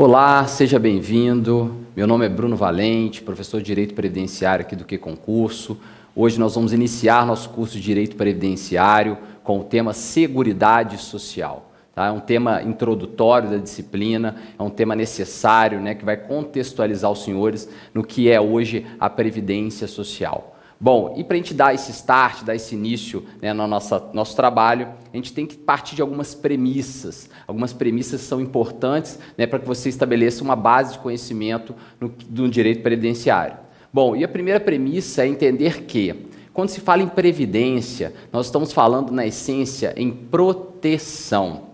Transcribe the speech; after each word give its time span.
Olá, 0.00 0.46
seja 0.46 0.78
bem-vindo. 0.78 1.76
Meu 1.94 2.06
nome 2.06 2.24
é 2.24 2.28
Bruno 2.30 2.56
Valente, 2.56 3.20
professor 3.20 3.58
de 3.58 3.66
Direito 3.66 3.92
Previdenciário 3.92 4.64
aqui 4.64 4.74
do 4.74 4.86
Que 4.86 4.96
Concurso. 4.96 5.78
Hoje 6.16 6.40
nós 6.40 6.54
vamos 6.54 6.72
iniciar 6.72 7.26
nosso 7.26 7.50
curso 7.50 7.74
de 7.74 7.82
Direito 7.82 8.16
Previdenciário 8.16 9.18
com 9.44 9.60
o 9.60 9.64
tema 9.64 9.92
Seguridade 9.92 10.96
Social. 10.96 11.70
Tá? 11.94 12.06
É 12.06 12.10
um 12.10 12.18
tema 12.18 12.62
introdutório 12.62 13.50
da 13.50 13.58
disciplina, 13.58 14.36
é 14.58 14.62
um 14.62 14.70
tema 14.70 14.96
necessário, 14.96 15.78
né, 15.80 15.94
que 15.94 16.02
vai 16.02 16.16
contextualizar 16.16 17.10
os 17.10 17.22
senhores 17.22 17.68
no 17.92 18.02
que 18.02 18.30
é 18.30 18.40
hoje 18.40 18.86
a 18.98 19.10
Previdência 19.10 19.86
Social. 19.86 20.49
Bom, 20.82 21.14
e 21.14 21.22
para 21.22 21.34
a 21.34 21.36
gente 21.36 21.52
dar 21.52 21.74
esse 21.74 21.90
start, 21.90 22.42
dar 22.42 22.54
esse 22.54 22.74
início 22.74 23.22
né, 23.42 23.52
no 23.52 23.66
nosso, 23.66 24.02
nosso 24.14 24.34
trabalho, 24.34 24.88
a 25.12 25.16
gente 25.16 25.30
tem 25.30 25.44
que 25.44 25.54
partir 25.54 25.94
de 25.94 26.00
algumas 26.00 26.34
premissas. 26.34 27.28
Algumas 27.46 27.74
premissas 27.74 28.22
são 28.22 28.40
importantes 28.40 29.18
né, 29.36 29.46
para 29.46 29.58
que 29.58 29.66
você 29.66 29.90
estabeleça 29.90 30.42
uma 30.42 30.56
base 30.56 30.94
de 30.94 31.00
conhecimento 31.00 31.74
no, 32.00 32.08
do 32.08 32.48
direito 32.48 32.82
previdenciário. 32.82 33.58
Bom, 33.92 34.16
e 34.16 34.24
a 34.24 34.28
primeira 34.28 34.58
premissa 34.58 35.22
é 35.22 35.28
entender 35.28 35.82
que, 35.82 36.26
quando 36.54 36.70
se 36.70 36.80
fala 36.80 37.02
em 37.02 37.08
previdência, 37.08 38.14
nós 38.32 38.46
estamos 38.46 38.72
falando, 38.72 39.12
na 39.12 39.26
essência, 39.26 39.92
em 39.98 40.10
proteção. 40.10 41.64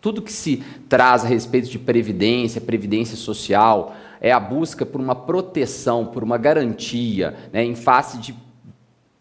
Tudo 0.00 0.22
que 0.22 0.32
se 0.32 0.62
traz 0.88 1.24
a 1.24 1.28
respeito 1.28 1.68
de 1.68 1.80
previdência, 1.80 2.60
previdência 2.60 3.16
social, 3.16 3.96
é 4.20 4.30
a 4.30 4.38
busca 4.38 4.86
por 4.86 5.00
uma 5.00 5.16
proteção, 5.16 6.06
por 6.06 6.22
uma 6.22 6.38
garantia, 6.38 7.34
né, 7.52 7.64
em 7.64 7.74
face 7.74 8.18
de 8.18 8.51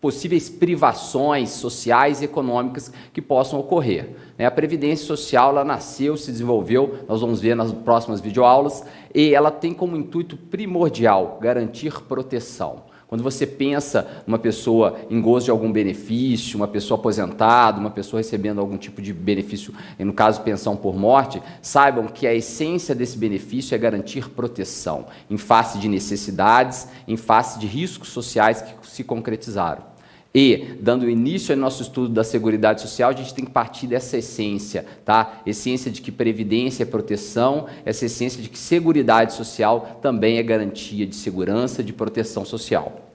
possíveis 0.01 0.49
privações 0.49 1.51
sociais 1.51 2.21
e 2.21 2.25
econômicas 2.25 2.91
que 3.13 3.21
possam 3.21 3.59
ocorrer. 3.59 4.09
Né? 4.37 4.45
A 4.45 4.51
Previdência 4.51 5.05
Social 5.05 5.51
ela 5.51 5.63
nasceu, 5.63 6.17
se 6.17 6.31
desenvolveu, 6.31 7.05
nós 7.07 7.21
vamos 7.21 7.39
ver 7.39 7.55
nas 7.55 7.71
próximas 7.71 8.19
videoaulas, 8.19 8.83
e 9.13 9.35
ela 9.35 9.51
tem 9.51 9.73
como 9.73 9.95
intuito 9.95 10.35
primordial 10.35 11.37
garantir 11.39 12.01
proteção. 12.01 12.89
Quando 13.07 13.23
você 13.23 13.45
pensa 13.45 14.23
uma 14.25 14.39
pessoa 14.39 14.97
em 15.09 15.21
gozo 15.21 15.43
de 15.43 15.51
algum 15.51 15.69
benefício, 15.69 16.55
uma 16.55 16.67
pessoa 16.67 16.97
aposentada, 16.97 17.77
uma 17.77 17.89
pessoa 17.91 18.21
recebendo 18.21 18.61
algum 18.61 18.77
tipo 18.77 19.01
de 19.01 19.11
benefício, 19.11 19.73
no 19.99 20.13
caso 20.13 20.41
pensão 20.43 20.77
por 20.77 20.95
morte, 20.95 21.43
saibam 21.61 22.07
que 22.07 22.25
a 22.25 22.33
essência 22.33 22.95
desse 22.95 23.17
benefício 23.17 23.75
é 23.75 23.77
garantir 23.77 24.29
proteção 24.29 25.07
em 25.29 25.37
face 25.37 25.77
de 25.77 25.89
necessidades, 25.89 26.87
em 27.05 27.17
face 27.17 27.59
de 27.59 27.67
riscos 27.67 28.07
sociais 28.07 28.61
que 28.61 28.87
se 28.87 29.03
concretizaram. 29.03 29.90
E, 30.33 30.77
dando 30.79 31.09
início 31.09 31.53
ao 31.53 31.59
nosso 31.59 31.81
estudo 31.81 32.07
da 32.07 32.23
Seguridade 32.23 32.81
Social, 32.81 33.09
a 33.09 33.13
gente 33.13 33.33
tem 33.33 33.43
que 33.43 33.51
partir 33.51 33.85
dessa 33.85 34.17
essência, 34.17 34.85
tá? 35.03 35.41
Essência 35.45 35.91
de 35.91 36.01
que 36.01 36.09
previdência 36.09 36.83
é 36.83 36.85
proteção, 36.85 37.65
essa 37.85 38.05
essência 38.05 38.41
de 38.41 38.47
que 38.47 38.57
Seguridade 38.57 39.33
Social 39.33 39.99
também 40.01 40.37
é 40.37 40.43
garantia 40.43 41.05
de 41.05 41.15
segurança, 41.17 41.83
de 41.83 41.91
proteção 41.91 42.45
social. 42.45 43.09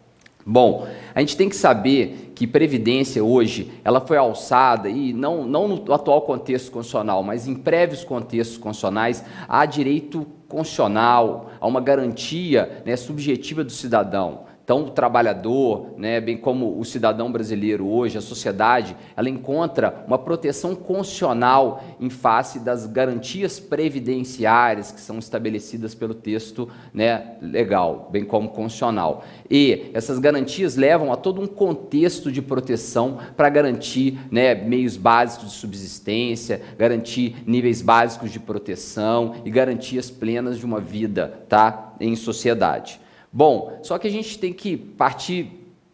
Bom, 0.48 0.87
a 1.12 1.19
gente 1.20 1.37
tem 1.37 1.48
que 1.48 1.56
saber 1.56 2.33
que 2.34 2.47
previdência 2.47 3.25
hoje, 3.25 3.72
ela 3.83 4.00
foi 4.00 4.17
alçada 4.17 4.89
e 4.89 5.12
não, 5.12 5.44
não 5.44 5.67
no 5.67 5.92
atual 5.92 6.22
contexto 6.22 6.70
constitucional, 6.70 7.22
mas 7.22 7.48
em 7.48 7.55
prévios 7.55 8.05
contextos 8.05 8.59
constitucionais, 8.59 9.25
há 9.48 9.64
direito 9.67 10.25
constitucional, 10.47 11.50
a 11.59 11.67
uma 11.67 11.81
garantia 11.81 12.83
né, 12.84 12.94
subjetiva 12.94 13.64
do 13.64 13.72
cidadão. 13.72 14.44
Então, 14.67 14.83
o 14.83 14.91
trabalhador, 14.91 15.95
né, 15.97 16.20
bem 16.20 16.36
como 16.36 16.77
o 16.77 16.84
cidadão 16.84 17.31
brasileiro 17.31 17.86
hoje, 17.86 18.19
a 18.19 18.20
sociedade, 18.20 18.97
ela 19.17 19.31
encontra 19.31 20.03
uma 20.09 20.19
proteção 20.19 20.75
constitucional 20.75 21.84
em 22.00 22.11
face 22.11 22.59
das 22.59 22.84
garantias 22.84 23.61
previdenciárias 23.61 24.91
que 24.91 25.00
são 25.00 25.20
estabelecidas 25.20 25.94
pelo 25.94 26.14
texto 26.14 26.69
né, 26.92 27.37
legal, 27.41 28.09
bem 28.10 28.25
como 28.25 28.49
constitucional. 28.49 29.25
E 29.49 29.88
essas 29.94 30.19
garantias 30.19 30.75
levam 30.75 31.12
a 31.12 31.16
todo 31.16 31.41
um 31.41 31.47
contexto 31.47 32.32
de 32.32 32.43
proteção 32.43 33.19
para 33.37 33.49
garantir 33.49 34.19
né, 34.32 34.53
meios 34.53 34.97
básicos 34.97 35.53
de 35.53 35.59
subsistência, 35.59 36.60
garantir 36.76 37.37
níveis 37.47 37.81
básicos 37.81 38.32
de 38.32 38.41
proteção 38.41 39.37
e 39.44 39.50
garantias 39.50 40.10
plenas 40.10 40.59
de 40.59 40.66
uma 40.66 40.81
vida 40.81 41.44
tá, 41.49 41.94
em 42.00 42.16
sociedade. 42.16 43.06
Bom, 43.36 43.80
só 43.82 43.98
que 43.98 44.08
a 44.08 44.10
gente 44.10 44.38
tem 44.38 44.50
que 44.50 44.78
partir 44.78 45.50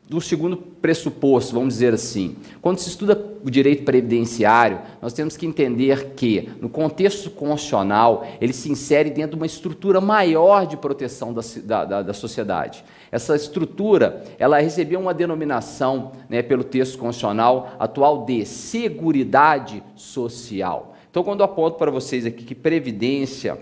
do 0.08 0.20
segundo 0.20 0.56
pressuposto, 0.56 1.53
vamos 1.53 1.75
dizer 1.75 1.92
assim. 1.92 2.36
Quando 2.60 2.78
se 2.78 2.88
estuda 2.88 3.20
o 3.44 3.50
direito 3.50 3.82
previdenciário, 3.82 4.78
nós 5.00 5.12
temos 5.12 5.36
que 5.36 5.44
entender 5.44 6.10
que, 6.14 6.48
no 6.60 6.69
contexto 6.69 7.31
constitucional, 7.31 8.25
ele 8.41 8.52
se 8.52 8.70
insere 8.70 9.10
dentro 9.10 9.32
de 9.32 9.36
uma 9.38 9.47
estrutura 9.47 10.00
maior 10.00 10.69
de 10.69 10.76
proteção 10.76 11.34
da, 11.34 11.84
da, 11.84 12.02
da 12.02 12.12
sociedade. 12.12 12.84
Essa 13.10 13.34
estrutura, 13.34 14.22
ela 14.38 14.60
recebeu 14.60 15.00
uma 15.00 15.12
denominação 15.12 16.12
né, 16.28 16.42
pelo 16.42 16.62
texto 16.62 16.97
constitucional 16.97 17.75
atual 17.76 18.25
de 18.25 18.47
Seguridade 18.47 19.82
Social. 19.97 20.94
Então, 21.10 21.25
quando 21.25 21.41
eu 21.41 21.47
aponto 21.47 21.76
para 21.76 21.91
vocês 21.91 22.25
aqui 22.25 22.44
que 22.44 22.54
previdência 22.54 23.58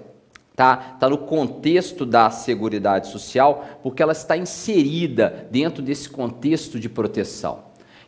Está 0.60 0.76
tá 0.76 1.08
no 1.08 1.16
contexto 1.16 2.04
da 2.04 2.28
Seguridade 2.28 3.08
Social, 3.08 3.64
porque 3.82 4.02
ela 4.02 4.12
está 4.12 4.36
inserida 4.36 5.48
dentro 5.50 5.82
desse 5.82 6.10
contexto 6.10 6.78
de 6.78 6.86
proteção. 6.86 7.60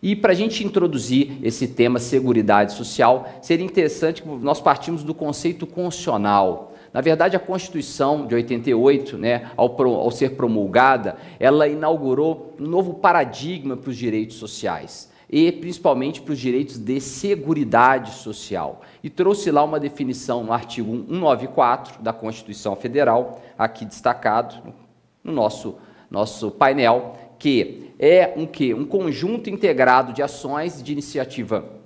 E 0.03 0.15
para 0.15 0.33
a 0.33 0.35
gente 0.35 0.63
introduzir 0.63 1.39
esse 1.43 1.67
tema 1.67 1.99
Seguridade 1.99 2.75
Social, 2.75 3.27
seria 3.41 3.65
interessante 3.65 4.21
que 4.21 4.29
nós 4.29 4.61
partimos 4.61 5.03
do 5.03 5.15
conceito 5.15 5.67
constitucional. 5.67 6.75
Na 6.93 7.01
verdade, 7.01 7.37
a 7.37 7.41
Constituição 7.41 8.27
de 8.27 8.35
88, 8.35 9.17
né, 9.17 9.51
ao, 9.57 9.83
ao 9.83 10.11
ser 10.11 10.37
promulgada, 10.37 11.17
ela 11.41 11.67
inaugurou 11.67 12.55
um 12.61 12.67
novo 12.67 12.93
paradigma 12.93 13.79
para 13.79 13.89
os 13.89 13.97
direitos 13.97 14.37
sociais 14.37 15.11
e 15.33 15.51
principalmente 15.51 16.21
para 16.21 16.33
os 16.33 16.39
direitos 16.39 16.77
de 16.77 17.01
seguridade 17.01 18.13
social. 18.13 18.83
E 19.03 19.09
trouxe 19.09 19.51
lá 19.51 19.65
uma 19.65 19.81
definição 19.81 20.45
no 20.45 20.53
artigo 20.53 20.93
194 20.93 22.03
da 22.03 22.13
Constituição 22.13 22.77
Federal, 22.77 23.41
aqui 23.57 23.87
destacado 23.87 24.75
no 25.25 25.33
nosso, 25.33 25.79
nosso 26.11 26.51
painel, 26.51 27.17
que 27.39 27.95
é 27.99 28.35
um 28.37 28.47
que 28.47 28.75
um 28.75 28.85
conjunto 28.85 29.49
integrado 29.49 30.13
de 30.13 30.23
ações 30.23 30.83
de 30.83 30.93
iniciativa 30.93 31.82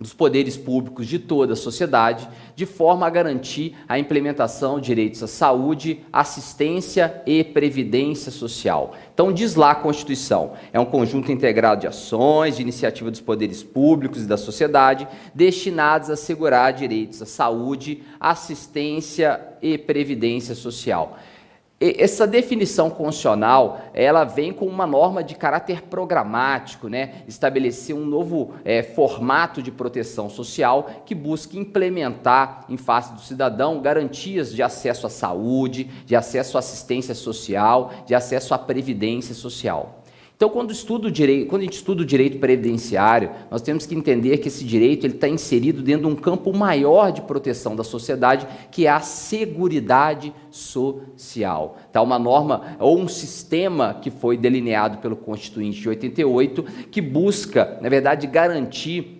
dos 0.00 0.14
poderes 0.14 0.56
públicos 0.56 1.06
de 1.06 1.18
toda 1.18 1.52
a 1.52 1.56
sociedade, 1.56 2.26
de 2.56 2.64
forma 2.64 3.06
a 3.06 3.10
garantir 3.10 3.76
a 3.86 3.98
implementação 3.98 4.80
de 4.80 4.86
direitos 4.86 5.22
à 5.22 5.26
saúde, 5.26 6.00
assistência 6.10 7.22
e 7.26 7.44
previdência 7.44 8.32
social. 8.32 8.94
Então, 9.12 9.30
diz 9.30 9.54
lá 9.54 9.72
a 9.72 9.74
Constituição: 9.74 10.52
é 10.72 10.80
um 10.80 10.86
conjunto 10.86 11.30
integrado 11.30 11.82
de 11.82 11.86
ações, 11.86 12.56
de 12.56 12.62
iniciativa 12.62 13.10
dos 13.10 13.20
poderes 13.20 13.62
públicos 13.62 14.22
e 14.22 14.26
da 14.26 14.38
sociedade, 14.38 15.06
destinados 15.34 16.08
a 16.08 16.14
assegurar 16.14 16.72
direitos 16.72 17.20
à 17.20 17.26
saúde, 17.26 18.02
assistência 18.18 19.38
e 19.60 19.76
previdência 19.76 20.54
social 20.54 21.18
essa 21.80 22.26
definição 22.26 22.90
constitucional, 22.90 23.80
ela 23.94 24.22
vem 24.22 24.52
com 24.52 24.66
uma 24.66 24.86
norma 24.86 25.24
de 25.24 25.34
caráter 25.34 25.82
programático, 25.84 26.88
né? 26.88 27.22
estabelecer 27.26 27.96
um 27.96 28.04
novo 28.04 28.52
é, 28.66 28.82
formato 28.82 29.62
de 29.62 29.72
proteção 29.72 30.28
social 30.28 30.90
que 31.06 31.14
busque 31.14 31.58
implementar 31.58 32.66
em 32.68 32.76
face 32.76 33.14
do 33.14 33.20
cidadão 33.20 33.80
garantias 33.80 34.54
de 34.54 34.62
acesso 34.62 35.06
à 35.06 35.10
saúde, 35.10 35.84
de 36.04 36.14
acesso 36.14 36.58
à 36.58 36.60
assistência 36.60 37.14
social, 37.14 37.90
de 38.04 38.14
acesso 38.14 38.52
à 38.52 38.58
previdência 38.58 39.34
social. 39.34 39.99
Então, 40.40 40.48
quando, 40.48 40.70
estudo 40.70 41.10
direito, 41.10 41.48
quando 41.48 41.60
a 41.60 41.64
gente 41.66 41.74
estuda 41.74 42.00
o 42.00 42.04
direito 42.04 42.38
previdenciário, 42.38 43.28
nós 43.50 43.60
temos 43.60 43.84
que 43.84 43.94
entender 43.94 44.38
que 44.38 44.48
esse 44.48 44.64
direito 44.64 45.06
está 45.06 45.28
inserido 45.28 45.82
dentro 45.82 46.08
de 46.08 46.14
um 46.14 46.16
campo 46.16 46.50
maior 46.50 47.12
de 47.12 47.20
proteção 47.20 47.76
da 47.76 47.84
sociedade, 47.84 48.46
que 48.70 48.86
é 48.86 48.90
a 48.90 49.00
seguridade 49.00 50.32
social. 50.50 51.76
Tá? 51.92 52.00
Uma 52.00 52.18
norma 52.18 52.74
ou 52.78 52.98
um 52.98 53.06
sistema 53.06 53.92
que 54.00 54.10
foi 54.10 54.38
delineado 54.38 54.96
pelo 54.96 55.14
Constituinte 55.14 55.78
de 55.78 55.90
88, 55.90 56.62
que 56.90 57.02
busca, 57.02 57.78
na 57.82 57.90
verdade, 57.90 58.26
garantir 58.26 59.19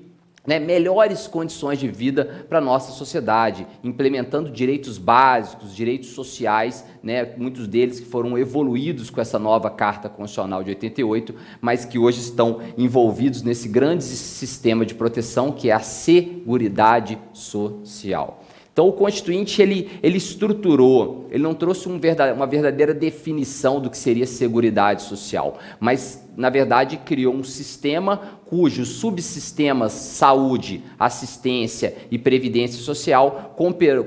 né, 0.50 0.58
melhores 0.58 1.28
condições 1.28 1.78
de 1.78 1.86
vida 1.86 2.44
para 2.48 2.58
a 2.58 2.60
nossa 2.60 2.90
sociedade, 2.90 3.64
implementando 3.84 4.50
direitos 4.50 4.98
básicos, 4.98 5.72
direitos 5.72 6.08
sociais, 6.08 6.84
né, 7.00 7.36
muitos 7.36 7.68
deles 7.68 8.00
que 8.00 8.06
foram 8.06 8.36
evoluídos 8.36 9.10
com 9.10 9.20
essa 9.20 9.38
nova 9.38 9.70
Carta 9.70 10.08
Constitucional 10.08 10.64
de 10.64 10.70
88, 10.70 11.36
mas 11.60 11.84
que 11.84 12.00
hoje 12.00 12.18
estão 12.18 12.58
envolvidos 12.76 13.42
nesse 13.42 13.68
grande 13.68 14.02
sistema 14.02 14.84
de 14.84 14.92
proteção 14.92 15.52
que 15.52 15.70
é 15.70 15.72
a 15.72 15.78
Seguridade 15.78 17.16
Social. 17.32 18.39
Então 18.80 18.88
o 18.88 18.94
Constituinte 18.94 19.60
ele, 19.60 19.90
ele 20.02 20.16
estruturou, 20.16 21.26
ele 21.30 21.42
não 21.42 21.52
trouxe 21.52 21.86
um 21.86 21.98
verdade, 21.98 22.32
uma 22.32 22.46
verdadeira 22.46 22.94
definição 22.94 23.78
do 23.78 23.90
que 23.90 23.98
seria 23.98 24.26
seguridade 24.26 25.02
social, 25.02 25.58
mas 25.78 26.26
na 26.34 26.48
verdade 26.48 26.96
criou 26.96 27.34
um 27.34 27.44
sistema 27.44 28.40
cujos 28.46 28.88
subsistemas 28.88 29.92
saúde, 29.92 30.82
assistência 30.98 31.94
e 32.10 32.18
previdência 32.18 32.82
social 32.82 33.54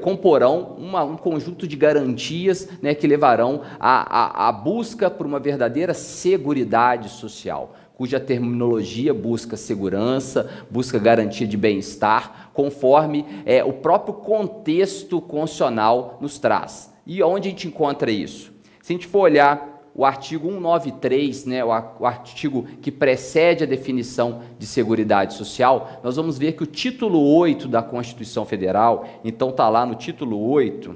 comporão 0.01 0.75
uma, 0.79 1.03
um 1.03 1.17
conjunto 1.17 1.67
de 1.67 1.75
garantias 1.75 2.67
né, 2.81 2.95
que 2.95 3.05
levarão 3.05 3.61
à, 3.79 4.51
busca 4.51 5.07
por 5.07 5.27
uma 5.27 5.39
verdadeira 5.39 5.93
seguridade 5.93 7.09
social 7.09 7.75
cuja 7.95 8.19
terminologia 8.19 9.13
busca 9.13 9.55
segurança, 9.55 10.49
busca 10.69 10.97
garantia 10.97 11.45
de 11.45 11.55
bem-estar, 11.55 12.42
conforme 12.53 13.25
é, 13.45 13.63
o 13.63 13.73
próprio 13.73 14.13
contexto 14.15 15.19
constitucional 15.19 16.17
nos 16.21 16.37
traz. 16.37 16.93
E 17.05 17.21
onde 17.21 17.47
a 17.47 17.51
gente 17.51 17.67
encontra 17.67 18.11
isso? 18.11 18.53
Se 18.81 18.93
a 18.93 18.95
gente 18.95 19.07
for 19.07 19.21
olhar 19.21 19.73
o 19.95 20.05
artigo 20.05 20.47
193, 20.47 21.45
né, 21.45 21.63
o 21.63 21.71
artigo 21.71 22.65
que 22.81 22.91
precede 22.91 23.63
a 23.63 23.67
definição 23.67 24.41
de 24.57 24.65
seguridade 24.65 25.35
social, 25.35 25.99
nós 26.03 26.15
vamos 26.15 26.37
ver 26.37 26.53
que 26.53 26.63
o 26.63 26.67
título 26.67 27.21
8 27.35 27.67
da 27.67 27.83
Constituição 27.83 28.43
Federal, 28.43 29.05
então 29.23 29.49
está 29.49 29.69
lá 29.69 29.85
no 29.85 29.93
título 29.95 30.39
8 30.49 30.95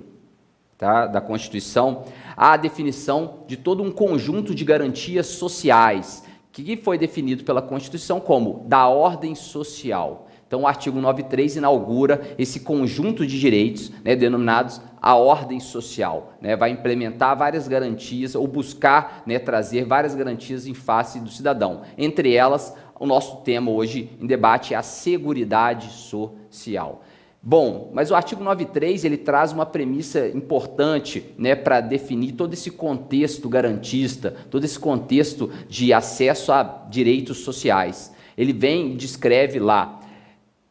tá, 0.77 1.05
da 1.05 1.21
Constituição, 1.21 2.05
a 2.35 2.57
definição 2.57 3.43
de 3.47 3.55
todo 3.55 3.83
um 3.83 3.91
conjunto 3.91 4.55
de 4.55 4.65
garantias 4.65 5.27
sociais 5.27 6.23
que 6.51 6.75
foi 6.75 6.97
definido 6.97 7.43
pela 7.43 7.61
Constituição 7.61 8.19
como 8.19 8.65
da 8.67 8.87
ordem 8.87 9.35
social. 9.35 10.26
Então, 10.47 10.61
o 10.61 10.67
artigo 10.67 10.99
93 10.99 11.57
inaugura 11.57 12.21
esse 12.39 12.61
conjunto 12.61 13.27
de 13.27 13.37
direitos 13.37 13.91
né, 14.03 14.15
denominados 14.15 14.79
a 15.01 15.13
ordem 15.15 15.59
social. 15.59 16.33
Né, 16.41 16.55
vai 16.55 16.71
implementar 16.71 17.37
várias 17.37 17.67
garantias 17.67 18.33
ou 18.33 18.47
buscar 18.47 19.23
né, 19.25 19.37
trazer 19.39 19.85
várias 19.85 20.15
garantias 20.15 20.65
em 20.65 20.73
face 20.73 21.19
do 21.19 21.29
cidadão. 21.29 21.81
Entre 21.97 22.33
elas, 22.33 22.73
o 22.97 23.05
nosso 23.05 23.37
tema 23.37 23.71
hoje 23.71 24.09
em 24.21 24.25
debate 24.25 24.73
é 24.73 24.77
a 24.77 24.81
seguridade 24.81 25.91
social. 25.91 27.03
Bom, 27.43 27.91
mas 27.93 28.09
o 28.09 28.15
artigo 28.15 28.43
93 28.43 29.05
ele 29.05 29.17
traz 29.17 29.51
uma 29.51 29.65
premissa 29.65 30.27
importante 30.29 31.25
né, 31.37 31.55
para 31.55 31.81
definir 31.81 32.33
todo 32.33 32.53
esse 32.53 32.71
contexto 32.71 33.47
garantista, 33.47 34.33
todo 34.49 34.63
esse 34.63 34.79
contexto 34.79 35.49
de 35.69 35.93
acesso 35.93 36.51
a 36.51 36.85
direitos 36.89 37.39
sociais. 37.39 38.13
Ele 38.37 38.53
vem 38.53 38.93
e 38.93 38.95
descreve 38.95 39.59
lá 39.59 39.99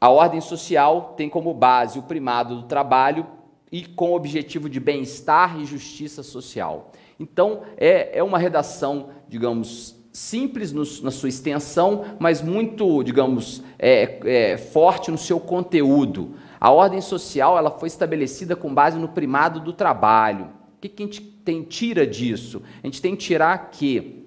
a 0.01 0.11
ordem 0.11 0.41
social 0.41 1.15
tem 1.17 1.29
como 1.29 1.55
base 1.55 1.99
o 1.99 2.03
primado 2.03 2.57
do 2.57 2.63
trabalho 2.65 3.27
e 3.73 3.85
com 3.85 4.11
o 4.11 4.17
objetivo 4.17 4.69
de 4.69 4.79
bem-estar 4.79 5.59
e 5.59 5.65
justiça 5.65 6.23
social. 6.23 6.93
Então, 7.19 7.63
é, 7.77 8.19
é 8.19 8.23
uma 8.23 8.39
redação, 8.39 9.09
digamos, 9.27 9.97
simples 10.13 10.73
no, 10.73 10.83
na 11.03 11.11
sua 11.11 11.29
extensão, 11.29 12.05
mas 12.19 12.43
muito, 12.43 13.03
digamos, 13.03 13.63
é, 13.79 14.53
é, 14.53 14.57
forte 14.57 15.11
no 15.11 15.19
seu 15.19 15.41
conteúdo. 15.41 16.35
A 16.61 16.71
ordem 16.71 17.01
social 17.01 17.59
ela 17.59 17.71
foi 17.71 17.87
estabelecida 17.89 18.55
com 18.55 18.73
base 18.73 18.99
no 18.99 19.09
primado 19.09 19.61
do 19.61 19.73
trabalho. 19.73 20.51
O 20.77 20.81
que, 20.81 20.89
que 20.89 21.03
a 21.03 21.07
gente 21.07 21.21
tem, 21.21 21.63
tira 21.63 22.07
disso? 22.07 22.63
A 22.83 22.87
gente 22.87 23.01
tem 23.01 23.17
que 23.17 23.25
tirar 23.25 23.71
que 23.71 24.27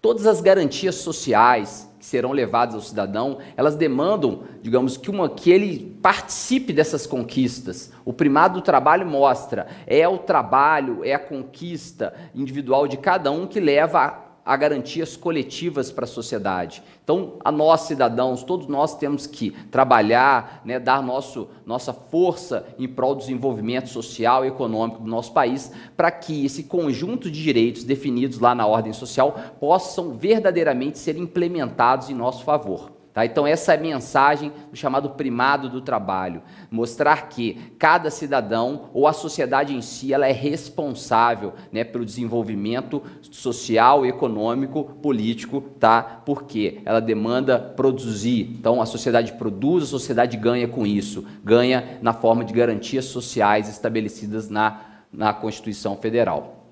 todas 0.00 0.26
as 0.26 0.40
garantias 0.40 0.96
sociais 0.96 1.90
que 2.04 2.10
serão 2.10 2.32
levadas 2.32 2.74
ao 2.74 2.82
cidadão, 2.82 3.38
elas 3.56 3.76
demandam, 3.76 4.42
digamos, 4.60 4.98
que, 4.98 5.10
uma, 5.10 5.26
que 5.26 5.50
ele 5.50 5.96
participe 6.02 6.70
dessas 6.70 7.06
conquistas. 7.06 7.90
O 8.04 8.12
primado 8.12 8.60
do 8.60 8.62
trabalho 8.62 9.06
mostra, 9.06 9.66
é 9.86 10.06
o 10.06 10.18
trabalho, 10.18 11.02
é 11.02 11.14
a 11.14 11.18
conquista 11.18 12.12
individual 12.34 12.86
de 12.86 12.98
cada 12.98 13.30
um 13.30 13.46
que 13.46 13.58
leva 13.58 14.23
a 14.44 14.56
garantias 14.56 15.16
coletivas 15.16 15.90
para 15.90 16.04
a 16.04 16.08
sociedade. 16.08 16.82
Então, 17.02 17.38
a 17.44 17.50
nós 17.50 17.82
cidadãos, 17.82 18.42
todos 18.42 18.66
nós 18.66 18.96
temos 18.96 19.26
que 19.26 19.50
trabalhar, 19.70 20.60
né, 20.64 20.78
dar 20.78 21.02
nosso, 21.02 21.48
nossa 21.64 21.92
força 21.92 22.66
em 22.78 22.86
prol 22.86 23.14
do 23.14 23.20
desenvolvimento 23.20 23.88
social 23.88 24.44
e 24.44 24.48
econômico 24.48 25.02
do 25.02 25.08
nosso 25.08 25.32
país, 25.32 25.72
para 25.96 26.10
que 26.10 26.44
esse 26.44 26.64
conjunto 26.64 27.30
de 27.30 27.42
direitos 27.42 27.84
definidos 27.84 28.38
lá 28.38 28.54
na 28.54 28.66
ordem 28.66 28.92
social 28.92 29.38
possam 29.58 30.16
verdadeiramente 30.16 30.98
ser 30.98 31.16
implementados 31.16 32.10
em 32.10 32.14
nosso 32.14 32.44
favor. 32.44 32.93
Tá? 33.14 33.24
Então, 33.24 33.46
essa 33.46 33.72
é 33.72 33.76
a 33.76 33.80
mensagem 33.80 34.52
do 34.72 34.76
chamado 34.76 35.10
primado 35.10 35.68
do 35.68 35.80
trabalho. 35.80 36.42
Mostrar 36.68 37.28
que 37.28 37.72
cada 37.78 38.10
cidadão 38.10 38.90
ou 38.92 39.06
a 39.06 39.12
sociedade 39.12 39.72
em 39.72 39.80
si 39.80 40.12
ela 40.12 40.26
é 40.26 40.32
responsável 40.32 41.52
né, 41.70 41.84
pelo 41.84 42.04
desenvolvimento 42.04 43.00
social, 43.30 44.04
econômico, 44.04 44.96
político, 45.00 45.60
tá? 45.60 46.02
porque 46.02 46.80
ela 46.84 47.00
demanda 47.00 47.56
produzir. 47.56 48.50
Então, 48.58 48.82
a 48.82 48.86
sociedade 48.86 49.34
produz, 49.34 49.84
a 49.84 49.86
sociedade 49.86 50.36
ganha 50.36 50.66
com 50.66 50.84
isso. 50.84 51.24
Ganha 51.44 52.00
na 52.02 52.12
forma 52.12 52.44
de 52.44 52.52
garantias 52.52 53.04
sociais 53.04 53.68
estabelecidas 53.68 54.50
na, 54.50 54.80
na 55.12 55.32
Constituição 55.32 55.96
Federal. 55.96 56.66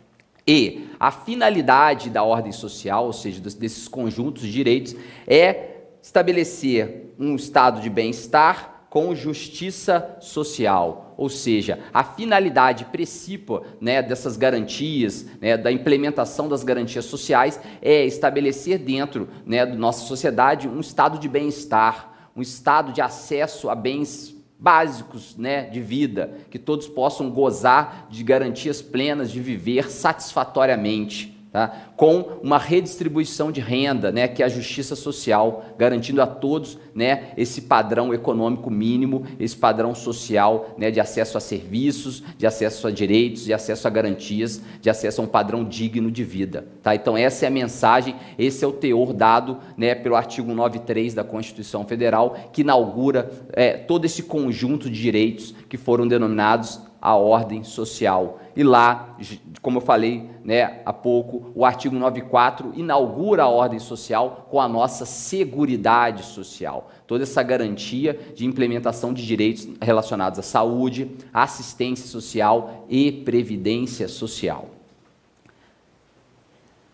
E 0.44 0.88
a 0.98 1.12
finalidade 1.12 2.10
da 2.10 2.24
ordem 2.24 2.50
social, 2.50 3.06
ou 3.06 3.12
seja, 3.12 3.40
desses 3.40 3.86
conjuntos 3.86 4.42
de 4.42 4.50
direitos, 4.50 4.96
é 5.24 5.71
estabelecer 6.02 7.14
um 7.18 7.36
estado 7.36 7.80
de 7.80 7.88
bem-estar 7.88 8.86
com 8.90 9.14
justiça 9.14 10.18
social, 10.20 11.14
ou 11.16 11.30
seja, 11.30 11.78
a 11.94 12.04
finalidade 12.04 12.84
principal 12.86 13.64
né, 13.80 14.02
dessas 14.02 14.36
garantias, 14.36 15.24
né, 15.40 15.56
da 15.56 15.72
implementação 15.72 16.46
das 16.46 16.62
garantias 16.62 17.06
sociais, 17.06 17.58
é 17.80 18.04
estabelecer 18.04 18.78
dentro 18.78 19.28
né, 19.46 19.64
da 19.64 19.74
nossa 19.74 20.04
sociedade 20.04 20.68
um 20.68 20.80
estado 20.80 21.18
de 21.18 21.26
bem-estar, 21.26 22.30
um 22.36 22.42
estado 22.42 22.92
de 22.92 23.00
acesso 23.00 23.70
a 23.70 23.74
bens 23.74 24.34
básicos 24.58 25.36
né, 25.38 25.64
de 25.64 25.80
vida, 25.80 26.38
que 26.50 26.58
todos 26.58 26.86
possam 26.86 27.30
gozar 27.30 28.08
de 28.10 28.22
garantias 28.22 28.82
plenas 28.82 29.30
de 29.30 29.40
viver 29.40 29.90
satisfatoriamente 29.90 31.41
tá? 31.52 31.90
com 31.96 32.38
uma 32.42 32.58
redistribuição 32.58 33.52
de 33.52 33.60
renda, 33.60 34.10
né, 34.10 34.26
que 34.26 34.42
é 34.42 34.46
a 34.46 34.48
justiça 34.48 34.96
social, 34.96 35.64
garantindo 35.78 36.22
a 36.22 36.26
todos 36.26 36.78
né, 36.94 37.32
esse 37.36 37.62
padrão 37.62 38.12
econômico 38.14 38.70
mínimo, 38.70 39.24
esse 39.38 39.56
padrão 39.56 39.94
social 39.94 40.74
né, 40.78 40.90
de 40.90 40.98
acesso 40.98 41.36
a 41.36 41.40
serviços, 41.40 42.22
de 42.38 42.46
acesso 42.46 42.88
a 42.88 42.90
direitos, 42.90 43.44
de 43.44 43.52
acesso 43.52 43.86
a 43.86 43.90
garantias, 43.90 44.62
de 44.80 44.88
acesso 44.88 45.20
a 45.20 45.24
um 45.24 45.28
padrão 45.28 45.62
digno 45.64 46.10
de 46.10 46.24
vida. 46.24 46.66
Tá? 46.82 46.94
Então, 46.94 47.16
essa 47.16 47.44
é 47.44 47.48
a 47.48 47.50
mensagem, 47.50 48.16
esse 48.38 48.64
é 48.64 48.66
o 48.68 48.72
teor 48.72 49.12
dado 49.12 49.58
né, 49.76 49.94
pelo 49.94 50.16
artigo 50.16 50.54
93 50.54 51.12
da 51.12 51.22
Constituição 51.22 51.84
Federal, 51.84 52.36
que 52.52 52.62
inaugura 52.62 53.30
é, 53.52 53.72
todo 53.72 54.06
esse 54.06 54.22
conjunto 54.22 54.88
de 54.88 55.00
direitos 55.00 55.54
que 55.68 55.76
foram 55.76 56.08
denominados 56.08 56.80
a 57.02 57.16
ordem 57.16 57.64
social. 57.64 58.38
E 58.54 58.62
lá, 58.62 59.16
como 59.60 59.78
eu 59.78 59.80
falei 59.80 60.30
né, 60.44 60.80
há 60.86 60.92
pouco, 60.92 61.50
o 61.52 61.64
artigo 61.64 61.96
94 61.96 62.72
inaugura 62.76 63.42
a 63.42 63.48
ordem 63.48 63.80
social 63.80 64.46
com 64.48 64.60
a 64.60 64.68
nossa 64.68 65.04
seguridade 65.04 66.22
social. 66.22 66.90
Toda 67.06 67.24
essa 67.24 67.42
garantia 67.42 68.18
de 68.36 68.46
implementação 68.46 69.12
de 69.12 69.26
direitos 69.26 69.68
relacionados 69.80 70.38
à 70.38 70.42
saúde, 70.42 71.10
assistência 71.34 72.06
social 72.06 72.86
e 72.88 73.10
previdência 73.10 74.06
social. 74.06 74.68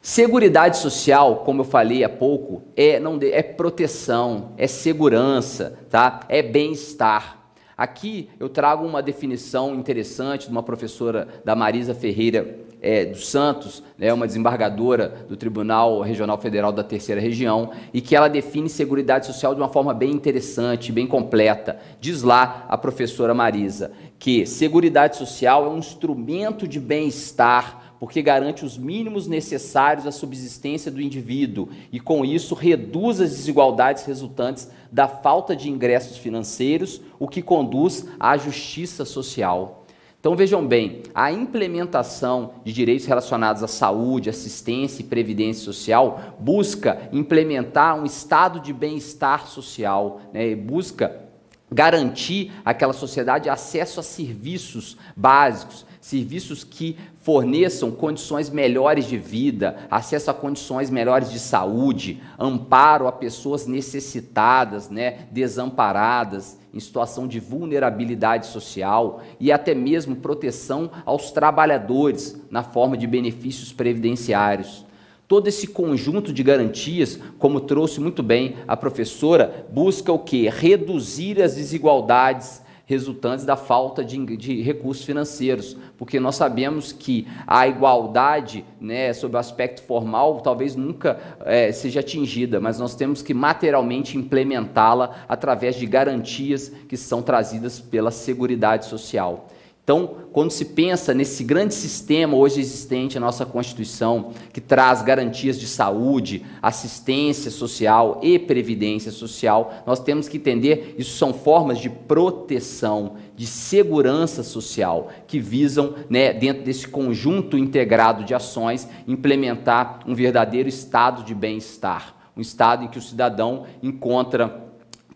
Seguridade 0.01 0.79
social, 0.79 1.43
como 1.45 1.61
eu 1.61 1.65
falei 1.67 2.03
há 2.03 2.09
pouco, 2.09 2.63
é, 2.75 2.99
não, 2.99 3.19
é 3.21 3.43
proteção, 3.43 4.53
é 4.57 4.67
segurança, 4.67 5.79
tá? 5.91 6.21
é 6.31 6.41
bem-estar. 6.41 7.38
Aqui 7.79 8.29
eu 8.41 8.49
trago 8.49 8.85
uma 8.85 9.01
definição 9.01 9.73
interessante 9.73 10.47
de 10.47 10.51
uma 10.51 10.65
professora 10.65 11.29
da 11.45 11.55
Marisa 11.55 11.95
Ferreira 11.95 12.59
é, 12.83 13.05
dos 13.05 13.29
Santos, 13.29 13.85
né, 13.97 14.13
uma 14.13 14.27
desembargadora 14.27 15.27
do 15.29 15.37
Tribunal 15.37 16.01
Regional 16.01 16.39
Federal 16.39 16.73
da 16.73 16.83
Terceira 16.83 17.21
Região, 17.21 17.71
e 17.95 18.01
que 18.01 18.17
ela 18.17 18.27
define 18.27 18.69
seguridade 18.69 19.27
social 19.27 19.55
de 19.55 19.61
uma 19.61 19.69
forma 19.69 19.95
bem 19.95 20.11
interessante, 20.11 20.91
bem 20.91 21.07
completa. 21.07 21.79
Diz 22.01 22.23
lá 22.23 22.67
a 22.69 22.77
professora 22.77 23.33
Marisa 23.33 23.93
que 24.19 24.45
seguridade 24.45 25.17
social 25.17 25.67
é 25.67 25.69
um 25.69 25.79
instrumento 25.79 26.67
de 26.67 26.81
bem-estar 26.81 27.88
porque 27.99 28.23
garante 28.23 28.65
os 28.65 28.79
mínimos 28.79 29.27
necessários 29.27 30.07
à 30.07 30.13
subsistência 30.13 30.91
do 30.91 31.01
indivíduo 31.01 31.69
e, 31.93 31.99
com 31.99 32.25
isso, 32.25 32.55
reduz 32.55 33.21
as 33.21 33.31
desigualdades 33.31 34.05
resultantes 34.05 34.71
da 34.91 35.09
falta 35.09 35.55
de 35.55 35.71
ingressos 35.71 36.17
financeiros, 36.17 37.01
o 37.19 37.29
que 37.29 37.43
conduz 37.43 38.07
à 38.19 38.37
justiça 38.37 39.05
social. 39.05 39.85
Então 40.21 40.35
vejam 40.35 40.67
bem, 40.67 41.03
a 41.15 41.31
implementação 41.31 42.55
de 42.65 42.73
direitos 42.73 43.07
relacionados 43.07 43.63
à 43.63 43.69
saúde, 43.69 44.29
assistência 44.29 45.01
e 45.01 45.05
previdência 45.05 45.65
social 45.65 46.37
busca 46.41 47.09
implementar 47.13 47.97
um 47.97 48.05
estado 48.05 48.59
de 48.59 48.73
bem-estar 48.73 49.47
social, 49.47 50.21
né? 50.33 50.57
busca 50.57 51.29
garantir 51.71 52.51
àquela 52.65 52.93
sociedade 52.93 53.49
acesso 53.49 54.01
a 54.01 54.03
serviços 54.03 54.97
básicos, 55.17 55.87
serviços 56.09 56.65
que 56.65 56.97
forneçam 57.21 57.91
condições 57.91 58.49
melhores 58.49 59.07
de 59.07 59.19
vida, 59.19 59.77
acesso 59.91 60.31
a 60.31 60.35
condições 60.35 60.89
melhores 60.89 61.31
de 61.31 61.39
saúde, 61.39 62.23
amparo 62.39 63.07
a 63.07 63.13
pessoas 63.13 63.67
necessitadas, 63.67 64.89
né, 64.89 65.27
desamparadas, 65.31 66.59
em 66.73 66.81
situação 66.81 67.29
de 67.29 67.39
vulnerabilidade 67.39 68.47
social 68.47 69.21
e 69.39 69.53
até 69.53 69.75
mesmo 69.75 70.17
proteção 70.17 70.91
aos 71.05 71.31
trabalhadores 71.31 72.41
na 72.51 72.63
forma 72.63 72.97
de 72.97 73.07
benefícios 73.07 73.71
previdenciários. 73.71 74.87
Todo 75.27 75.47
esse 75.47 75.67
conjunto 75.67 76.33
de 76.33 76.43
garantias, 76.43 77.21
como 77.39 77.61
trouxe 77.61 78.01
muito 78.01 78.23
bem 78.23 78.57
a 78.67 78.75
professora, 78.75 79.67
busca 79.71 80.11
o 80.11 80.19
que? 80.19 80.49
Reduzir 80.49 81.43
as 81.43 81.55
desigualdades 81.55 82.63
resultantes 82.89 83.45
da 83.45 83.55
falta 83.55 84.03
de, 84.03 84.17
de, 84.35 84.63
recursos 84.63 85.05
financeiros, 85.05 85.77
porque 85.99 86.19
nós 86.19 86.37
sabemos 86.37 86.91
que 86.91 87.29
a 87.47 87.69
igualdade, 87.69 88.65
né, 88.81 89.13
sob 89.13 89.37
o 89.37 89.39
aspecto 89.39 89.83
formal, 89.83 90.41
talvez 90.41 90.75
nunca 90.75 91.21
é, 91.45 91.71
seja 91.71 92.01
atingida, 92.01 92.59
mas 92.59 92.79
nós 92.79 92.95
temos 92.95 93.21
que 93.21 93.35
materialmente 93.35 94.17
implementá-la 94.17 95.27
através 95.29 95.77
de 95.77 95.85
garantias 95.85 96.73
que 96.89 96.97
são 96.97 97.21
trazidas 97.21 97.79
pela 97.79 98.11
Seguridade 98.11 98.87
Social. 98.87 99.49
Então, 99.89 100.17
quando 100.35 100.51
se 100.51 100.67
pensa 100.67 101.15
nesse 101.15 101.43
grande 101.43 101.73
sistema 101.73 102.37
hoje 102.37 102.61
existente 102.61 103.19
na 103.19 103.25
nossa 103.25 103.47
Constituição, 103.47 104.33
que 104.53 104.61
traz 104.61 105.01
garantias 105.01 105.59
de 105.59 105.67
saúde, 105.67 106.45
assistência 106.61 107.51
social 107.51 108.21
e 108.23 108.39
previdência 108.39 109.11
social, 109.11 109.73
nós 109.87 109.99
temos 109.99 110.29
que 110.29 110.37
entender 110.37 110.95
isso 110.99 111.17
são 111.17 111.33
formas 111.33 111.79
de 111.79 111.89
proteção, 111.89 113.15
de 113.35 113.47
segurança 113.47 114.43
social, 114.43 115.09
que 115.27 115.39
visam, 115.39 115.95
né, 116.11 116.35
dentro 116.35 116.65
desse 116.65 116.87
conjunto 116.87 117.57
integrado 117.57 118.25
de 118.25 118.35
ações, 118.35 118.87
implementar 119.07 120.01
um 120.07 120.15
verdadeiro 120.15 120.69
estado 120.69 121.25
de 121.25 121.35
bem-estar, 121.35 122.15
um 122.37 122.43
estado 122.43 122.85
em 122.85 122.89
que 122.89 122.99
o 122.99 123.03
cidadão 123.03 123.65
encontra 123.83 124.68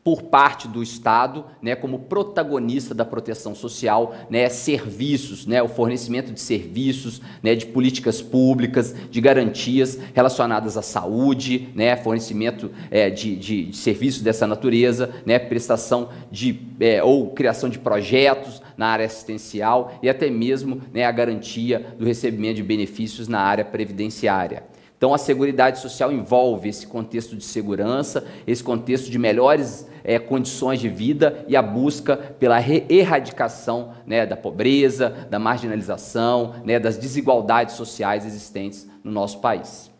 por 0.04 0.22
parte 0.22 0.66
do 0.66 0.82
Estado, 0.82 1.44
né, 1.60 1.76
como 1.76 2.00
protagonista 2.00 2.92
da 2.92 3.04
proteção 3.04 3.54
social, 3.54 4.14
né, 4.28 4.48
serviços, 4.48 5.46
né, 5.46 5.62
o 5.62 5.68
fornecimento 5.68 6.32
de 6.32 6.40
serviços, 6.40 7.22
né, 7.40 7.54
de 7.54 7.66
políticas 7.66 8.20
públicas, 8.20 8.94
de 9.10 9.20
garantias 9.20 9.96
relacionadas 10.12 10.76
à 10.76 10.82
saúde, 10.82 11.68
né, 11.74 11.96
fornecimento 11.96 12.72
é, 12.90 13.10
de, 13.10 13.36
de, 13.36 13.66
de, 13.66 13.76
serviços 13.76 14.22
dessa 14.22 14.44
natureza, 14.44 15.10
né, 15.24 15.38
prestação 15.38 16.08
de 16.32 16.60
é, 16.80 17.00
ou 17.02 17.30
criação 17.30 17.68
de 17.70 17.78
projetos 17.78 18.60
na 18.76 18.88
área 18.88 19.06
assistencial 19.06 20.00
e 20.02 20.08
até 20.08 20.28
mesmo 20.28 20.82
né, 20.92 21.04
a 21.04 21.12
garantia 21.12 21.94
do 21.96 22.04
recebimento 22.04 22.56
de 22.56 22.62
benefícios 22.64 23.28
na 23.28 23.40
área 23.40 23.64
previdenciária. 23.64 24.71
Então, 25.02 25.12
a 25.12 25.18
Seguridade 25.18 25.80
Social 25.80 26.12
envolve 26.12 26.68
esse 26.68 26.86
contexto 26.86 27.34
de 27.34 27.42
segurança, 27.42 28.24
esse 28.46 28.62
contexto 28.62 29.10
de 29.10 29.18
melhores 29.18 29.84
é, 30.04 30.16
condições 30.16 30.78
de 30.78 30.88
vida 30.88 31.44
e 31.48 31.56
a 31.56 31.60
busca 31.60 32.16
pela 32.16 32.60
erradicação 32.88 33.94
né, 34.06 34.24
da 34.24 34.36
pobreza, 34.36 35.26
da 35.28 35.40
marginalização, 35.40 36.54
né, 36.64 36.78
das 36.78 36.96
desigualdades 36.96 37.74
sociais 37.74 38.24
existentes 38.24 38.88
no 39.02 39.10
nosso 39.10 39.40
país. 39.40 39.90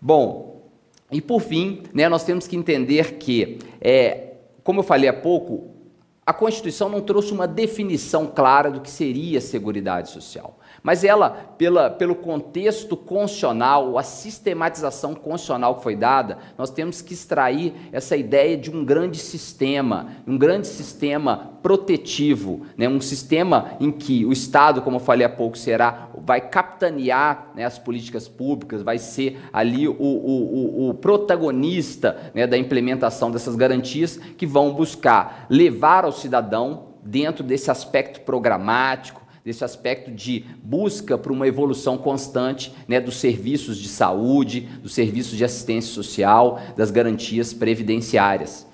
Bom, 0.00 0.70
e 1.12 1.20
por 1.20 1.42
fim, 1.42 1.82
né, 1.92 2.08
nós 2.08 2.24
temos 2.24 2.46
que 2.46 2.56
entender 2.56 3.18
que, 3.18 3.58
é, 3.78 4.36
como 4.62 4.80
eu 4.80 4.84
falei 4.84 5.10
há 5.10 5.12
pouco, 5.12 5.68
a 6.24 6.32
Constituição 6.32 6.88
não 6.88 7.02
trouxe 7.02 7.30
uma 7.30 7.46
definição 7.46 8.26
clara 8.26 8.70
do 8.70 8.80
que 8.80 8.90
seria 8.90 9.38
Seguridade 9.42 10.08
Social. 10.08 10.58
Mas 10.84 11.02
ela, 11.02 11.30
pela, 11.30 11.88
pelo 11.88 12.14
contexto 12.14 12.94
constitucional, 12.94 13.96
a 13.96 14.02
sistematização 14.02 15.14
constitucional 15.14 15.76
que 15.76 15.82
foi 15.82 15.96
dada, 15.96 16.36
nós 16.58 16.68
temos 16.68 17.00
que 17.00 17.14
extrair 17.14 17.72
essa 17.90 18.14
ideia 18.14 18.54
de 18.54 18.70
um 18.70 18.84
grande 18.84 19.16
sistema, 19.16 20.08
um 20.26 20.36
grande 20.36 20.66
sistema 20.66 21.52
protetivo, 21.62 22.66
né? 22.76 22.86
um 22.86 23.00
sistema 23.00 23.70
em 23.80 23.90
que 23.90 24.26
o 24.26 24.32
Estado, 24.32 24.82
como 24.82 24.96
eu 24.96 25.00
falei 25.00 25.24
há 25.26 25.30
pouco, 25.30 25.56
será, 25.56 26.10
vai 26.18 26.42
capitanear 26.42 27.52
né, 27.54 27.64
as 27.64 27.78
políticas 27.78 28.28
públicas, 28.28 28.82
vai 28.82 28.98
ser 28.98 29.40
ali 29.54 29.88
o, 29.88 29.94
o, 29.94 30.84
o, 30.84 30.90
o 30.90 30.94
protagonista 30.94 32.30
né, 32.34 32.46
da 32.46 32.58
implementação 32.58 33.30
dessas 33.30 33.56
garantias 33.56 34.18
que 34.18 34.44
vão 34.46 34.74
buscar 34.74 35.46
levar 35.48 36.04
ao 36.04 36.12
cidadão 36.12 36.88
dentro 37.02 37.42
desse 37.42 37.70
aspecto 37.70 38.20
programático, 38.20 39.23
desse 39.44 39.62
aspecto 39.62 40.10
de 40.10 40.44
busca 40.62 41.18
por 41.18 41.30
uma 41.30 41.46
evolução 41.46 41.98
constante 41.98 42.72
né, 42.88 42.98
dos 42.98 43.16
serviços 43.16 43.76
de 43.76 43.88
saúde, 43.88 44.62
dos 44.82 44.94
serviços 44.94 45.36
de 45.36 45.44
assistência 45.44 45.92
social, 45.92 46.60
das 46.76 46.90
garantias 46.90 47.52
previdenciárias. 47.52 48.66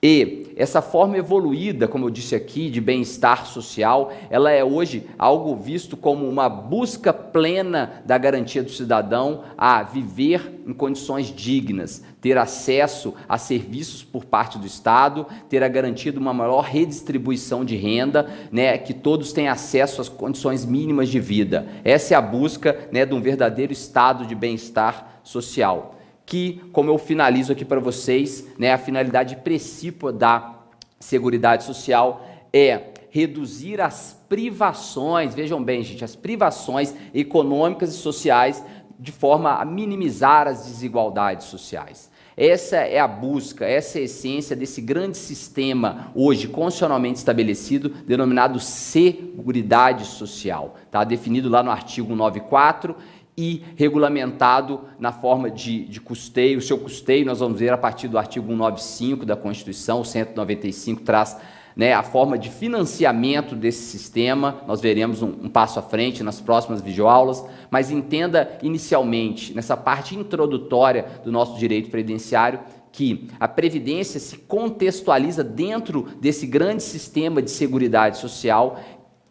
E 0.00 0.43
essa 0.56 0.80
forma 0.80 1.16
evoluída, 1.16 1.88
como 1.88 2.06
eu 2.06 2.10
disse 2.10 2.34
aqui, 2.34 2.70
de 2.70 2.80
bem-estar 2.80 3.46
social, 3.46 4.12
ela 4.30 4.50
é 4.50 4.62
hoje 4.62 5.06
algo 5.18 5.56
visto 5.56 5.96
como 5.96 6.28
uma 6.28 6.48
busca 6.48 7.12
plena 7.12 8.02
da 8.04 8.16
garantia 8.16 8.62
do 8.62 8.70
cidadão 8.70 9.42
a 9.58 9.82
viver 9.82 10.62
em 10.66 10.72
condições 10.72 11.26
dignas, 11.26 12.02
ter 12.20 12.38
acesso 12.38 13.14
a 13.28 13.36
serviços 13.36 14.02
por 14.02 14.24
parte 14.24 14.58
do 14.58 14.66
Estado, 14.66 15.26
ter 15.48 15.62
a 15.62 15.68
garantia 15.68 16.12
de 16.12 16.18
uma 16.18 16.32
maior 16.32 16.62
redistribuição 16.62 17.64
de 17.64 17.76
renda, 17.76 18.30
né, 18.50 18.78
que 18.78 18.94
todos 18.94 19.32
tenham 19.32 19.52
acesso 19.52 20.00
às 20.00 20.08
condições 20.08 20.64
mínimas 20.64 21.08
de 21.08 21.20
vida. 21.20 21.66
Essa 21.84 22.14
é 22.14 22.16
a 22.16 22.22
busca 22.22 22.88
né, 22.92 23.04
de 23.04 23.14
um 23.14 23.20
verdadeiro 23.20 23.72
estado 23.72 24.26
de 24.26 24.34
bem-estar 24.34 25.20
social 25.22 25.94
que, 26.26 26.62
como 26.72 26.90
eu 26.90 26.98
finalizo 26.98 27.52
aqui 27.52 27.64
para 27.64 27.80
vocês, 27.80 28.46
né, 28.58 28.72
a 28.72 28.78
finalidade 28.78 29.36
principal 29.36 30.12
da 30.12 30.58
Seguridade 30.98 31.64
Social 31.64 32.26
é 32.52 32.94
reduzir 33.10 33.80
as 33.80 34.18
privações, 34.28 35.34
vejam 35.34 35.62
bem, 35.62 35.82
gente, 35.82 36.04
as 36.04 36.16
privações 36.16 36.94
econômicas 37.14 37.90
e 37.90 37.96
sociais 37.96 38.64
de 38.98 39.12
forma 39.12 39.54
a 39.54 39.64
minimizar 39.64 40.48
as 40.48 40.64
desigualdades 40.64 41.46
sociais. 41.46 42.10
Essa 42.36 42.78
é 42.78 42.98
a 42.98 43.06
busca, 43.06 43.64
essa 43.64 43.98
é 43.98 44.02
a 44.02 44.04
essência 44.04 44.56
desse 44.56 44.80
grande 44.80 45.16
sistema 45.16 46.10
hoje 46.16 46.48
constitucionalmente 46.48 47.18
estabelecido, 47.18 47.88
denominado 47.88 48.58
Seguridade 48.58 50.04
Social. 50.04 50.74
Está 50.84 51.04
definido 51.04 51.48
lá 51.48 51.62
no 51.62 51.70
artigo 51.70 52.16
94 52.16 52.96
e 53.36 53.62
regulamentado 53.76 54.82
na 54.98 55.12
forma 55.12 55.50
de, 55.50 55.84
de 55.86 56.00
custeio. 56.00 56.58
O 56.58 56.62
seu 56.62 56.78
custeio, 56.78 57.26
nós 57.26 57.40
vamos 57.40 57.58
ver 57.58 57.72
a 57.72 57.78
partir 57.78 58.08
do 58.08 58.18
artigo 58.18 58.46
195 58.46 59.26
da 59.26 59.36
Constituição, 59.36 60.00
o 60.00 60.04
195 60.04 61.02
traz 61.02 61.36
né, 61.76 61.92
a 61.92 62.02
forma 62.02 62.38
de 62.38 62.48
financiamento 62.48 63.56
desse 63.56 63.82
sistema. 63.82 64.62
Nós 64.66 64.80
veremos 64.80 65.22
um, 65.22 65.28
um 65.28 65.48
passo 65.48 65.78
à 65.78 65.82
frente 65.82 66.22
nas 66.22 66.40
próximas 66.40 66.80
videoaulas, 66.80 67.44
mas 67.70 67.90
entenda 67.90 68.58
inicialmente, 68.62 69.54
nessa 69.54 69.76
parte 69.76 70.14
introdutória 70.14 71.06
do 71.24 71.32
nosso 71.32 71.58
direito 71.58 71.90
previdenciário, 71.90 72.60
que 72.92 73.28
a 73.40 73.48
Previdência 73.48 74.20
se 74.20 74.36
contextualiza 74.38 75.42
dentro 75.42 76.02
desse 76.20 76.46
grande 76.46 76.80
sistema 76.80 77.42
de 77.42 77.50
seguridade 77.50 78.18
social 78.18 78.78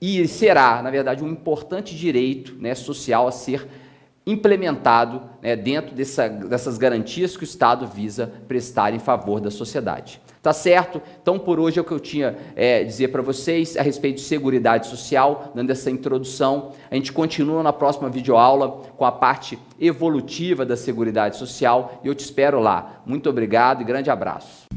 e 0.01 0.27
será, 0.27 0.81
na 0.81 0.91
verdade, 0.91 1.23
um 1.23 1.29
importante 1.29 1.95
direito 1.95 2.57
né, 2.59 2.75
social 2.75 3.25
a 3.25 3.31
ser 3.31 3.65
implementado 4.25 5.21
né, 5.41 5.55
dentro 5.55 5.93
dessa, 5.93 6.29
dessas 6.29 6.77
garantias 6.77 7.35
que 7.35 7.43
o 7.43 7.45
Estado 7.45 7.85
visa 7.87 8.31
prestar 8.47 8.93
em 8.93 8.99
favor 8.99 9.39
da 9.39 9.51
sociedade. 9.51 10.21
Tá 10.41 10.51
certo? 10.51 11.01
Então, 11.21 11.39
por 11.39 11.57
hoje 11.57 11.79
é 11.79 11.81
o 11.81 11.85
que 11.85 11.93
eu 11.93 11.99
tinha 12.01 12.35
é, 12.53 12.83
dizer 12.83 13.07
para 13.09 13.21
vocês 13.21 13.77
a 13.77 13.81
respeito 13.81 14.17
de 14.17 14.23
segurança 14.23 14.83
social, 14.83 15.53
dando 15.55 15.71
essa 15.71 15.89
introdução. 15.89 16.71
A 16.91 16.95
gente 16.95 17.13
continua 17.13 17.63
na 17.63 17.71
próxima 17.71 18.09
videoaula 18.09 18.81
com 18.97 19.05
a 19.05 19.11
parte 19.11 19.57
evolutiva 19.79 20.65
da 20.65 20.75
segurança 20.75 21.37
social 21.37 22.01
e 22.03 22.07
eu 22.07 22.15
te 22.15 22.25
espero 22.25 22.59
lá. 22.59 23.01
Muito 23.05 23.29
obrigado 23.29 23.81
e 23.81 23.85
grande 23.85 24.09
abraço. 24.09 24.67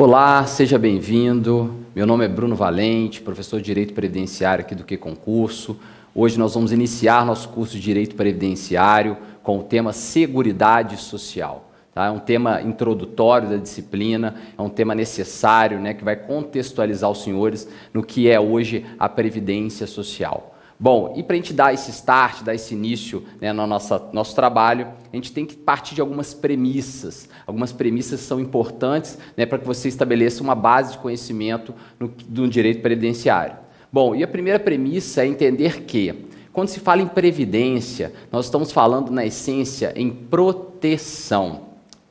Olá, 0.00 0.46
seja 0.46 0.78
bem-vindo. 0.78 1.74
Meu 1.92 2.06
nome 2.06 2.24
é 2.24 2.28
Bruno 2.28 2.54
Valente, 2.54 3.20
professor 3.20 3.58
de 3.58 3.64
Direito 3.64 3.94
Previdenciário 3.94 4.64
aqui 4.64 4.72
do 4.72 4.84
Que 4.84 4.96
Concurso. 4.96 5.76
Hoje 6.14 6.38
nós 6.38 6.54
vamos 6.54 6.70
iniciar 6.70 7.26
nosso 7.26 7.48
curso 7.48 7.74
de 7.74 7.80
Direito 7.80 8.14
Previdenciário 8.14 9.16
com 9.42 9.58
o 9.58 9.62
tema 9.64 9.92
Seguridade 9.92 10.96
Social. 10.98 11.72
Tá? 11.92 12.06
É 12.06 12.10
um 12.12 12.20
tema 12.20 12.62
introdutório 12.62 13.48
da 13.48 13.56
disciplina, 13.56 14.36
é 14.56 14.62
um 14.62 14.68
tema 14.68 14.94
necessário, 14.94 15.80
né, 15.80 15.92
que 15.92 16.04
vai 16.04 16.14
contextualizar 16.14 17.10
os 17.10 17.24
senhores 17.24 17.68
no 17.92 18.04
que 18.04 18.30
é 18.30 18.38
hoje 18.38 18.86
a 19.00 19.08
Previdência 19.08 19.84
Social. 19.84 20.54
Bom, 20.80 21.14
e 21.16 21.24
para 21.24 21.34
a 21.34 21.36
gente 21.36 21.52
dar 21.52 21.74
esse 21.74 21.90
start, 21.90 22.42
dar 22.44 22.54
esse 22.54 22.72
início 22.72 23.24
né, 23.40 23.52
no 23.52 23.66
nosso, 23.66 24.00
nosso 24.12 24.32
trabalho, 24.36 24.86
a 25.12 25.16
gente 25.16 25.32
tem 25.32 25.44
que 25.44 25.56
partir 25.56 25.96
de 25.96 26.00
algumas 26.00 26.32
premissas. 26.32 27.28
Algumas 27.44 27.72
premissas 27.72 28.20
são 28.20 28.38
importantes 28.38 29.18
né, 29.36 29.44
para 29.44 29.58
que 29.58 29.66
você 29.66 29.88
estabeleça 29.88 30.40
uma 30.40 30.54
base 30.54 30.92
de 30.92 30.98
conhecimento 30.98 31.74
no, 31.98 32.06
do 32.06 32.46
direito 32.46 32.80
previdenciário. 32.80 33.56
Bom, 33.92 34.14
e 34.14 34.22
a 34.22 34.28
primeira 34.28 34.60
premissa 34.60 35.24
é 35.24 35.26
entender 35.26 35.82
que, 35.82 36.26
quando 36.52 36.68
se 36.68 36.78
fala 36.78 37.02
em 37.02 37.08
previdência, 37.08 38.12
nós 38.30 38.44
estamos 38.44 38.70
falando, 38.70 39.10
na 39.10 39.26
essência, 39.26 39.92
em 39.96 40.10
proteção. 40.10 41.62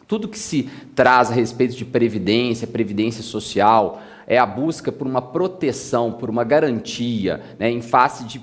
Tudo 0.09 0.27
que 0.27 0.39
se 0.39 0.69
traz 0.93 1.31
a 1.31 1.33
respeito 1.33 1.75
de 1.75 1.85
previdência, 1.85 2.67
previdência 2.67 3.23
social, 3.23 4.01
é 4.25 4.37
a 4.37 4.45
busca 4.45 4.91
por 4.91 5.07
uma 5.07 5.21
proteção, 5.21 6.11
por 6.11 6.29
uma 6.29 6.43
garantia, 6.43 7.41
né, 7.57 7.69
em 7.71 7.81
face 7.81 8.25
de 8.25 8.41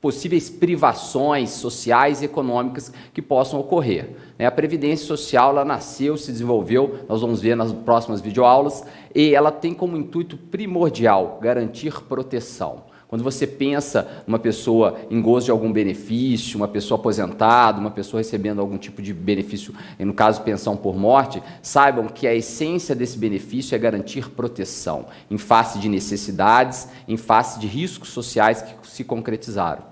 possíveis 0.00 0.48
privações 0.48 1.50
sociais 1.50 2.22
e 2.22 2.24
econômicas 2.24 2.92
que 3.12 3.20
possam 3.20 3.60
ocorrer. 3.60 4.10
Né? 4.38 4.46
A 4.46 4.50
Previdência 4.50 5.06
Social 5.06 5.50
ela 5.50 5.64
nasceu, 5.64 6.16
se 6.16 6.32
desenvolveu, 6.32 7.00
nós 7.08 7.20
vamos 7.20 7.40
ver 7.40 7.54
nas 7.54 7.72
próximas 7.72 8.20
videoaulas, 8.20 8.82
e 9.14 9.34
ela 9.34 9.52
tem 9.52 9.74
como 9.74 9.96
intuito 9.96 10.36
primordial 10.36 11.38
garantir 11.42 12.00
proteção. 12.02 12.89
Quando 13.10 13.24
você 13.24 13.44
pensa 13.44 14.22
numa 14.24 14.38
pessoa 14.38 15.00
em 15.10 15.20
gozo 15.20 15.46
de 15.46 15.50
algum 15.50 15.72
benefício, 15.72 16.56
uma 16.56 16.68
pessoa 16.68 16.96
aposentada, 16.96 17.80
uma 17.80 17.90
pessoa 17.90 18.20
recebendo 18.20 18.60
algum 18.60 18.78
tipo 18.78 19.02
de 19.02 19.12
benefício, 19.12 19.74
no 19.98 20.14
caso 20.14 20.42
pensão 20.42 20.76
por 20.76 20.96
morte, 20.96 21.42
saibam 21.60 22.06
que 22.06 22.24
a 22.24 22.32
essência 22.32 22.94
desse 22.94 23.18
benefício 23.18 23.74
é 23.74 23.78
garantir 23.80 24.30
proteção 24.30 25.06
em 25.28 25.36
face 25.36 25.80
de 25.80 25.88
necessidades, 25.88 26.86
em 27.08 27.16
face 27.16 27.58
de 27.58 27.66
riscos 27.66 28.10
sociais 28.10 28.62
que 28.62 28.74
se 28.88 29.02
concretizaram. 29.02 29.82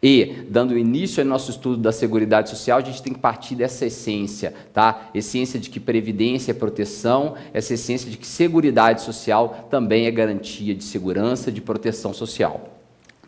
E, 0.00 0.46
dando 0.48 0.78
início 0.78 1.20
ao 1.20 1.28
nosso 1.28 1.50
estudo 1.50 1.76
da 1.78 1.90
Seguridade 1.90 2.50
Social, 2.50 2.78
a 2.78 2.80
gente 2.80 3.02
tem 3.02 3.12
que 3.12 3.18
partir 3.18 3.56
dessa 3.56 3.84
essência, 3.84 4.54
tá? 4.72 5.10
Essência 5.12 5.58
de 5.58 5.68
que 5.68 5.80
previdência 5.80 6.52
é 6.52 6.54
proteção, 6.54 7.34
essa 7.52 7.74
essência 7.74 8.08
de 8.08 8.16
que 8.16 8.26
Seguridade 8.26 9.02
Social 9.02 9.66
também 9.68 10.06
é 10.06 10.10
garantia 10.10 10.72
de 10.72 10.84
segurança, 10.84 11.50
de 11.50 11.60
proteção 11.60 12.14
social. 12.14 12.78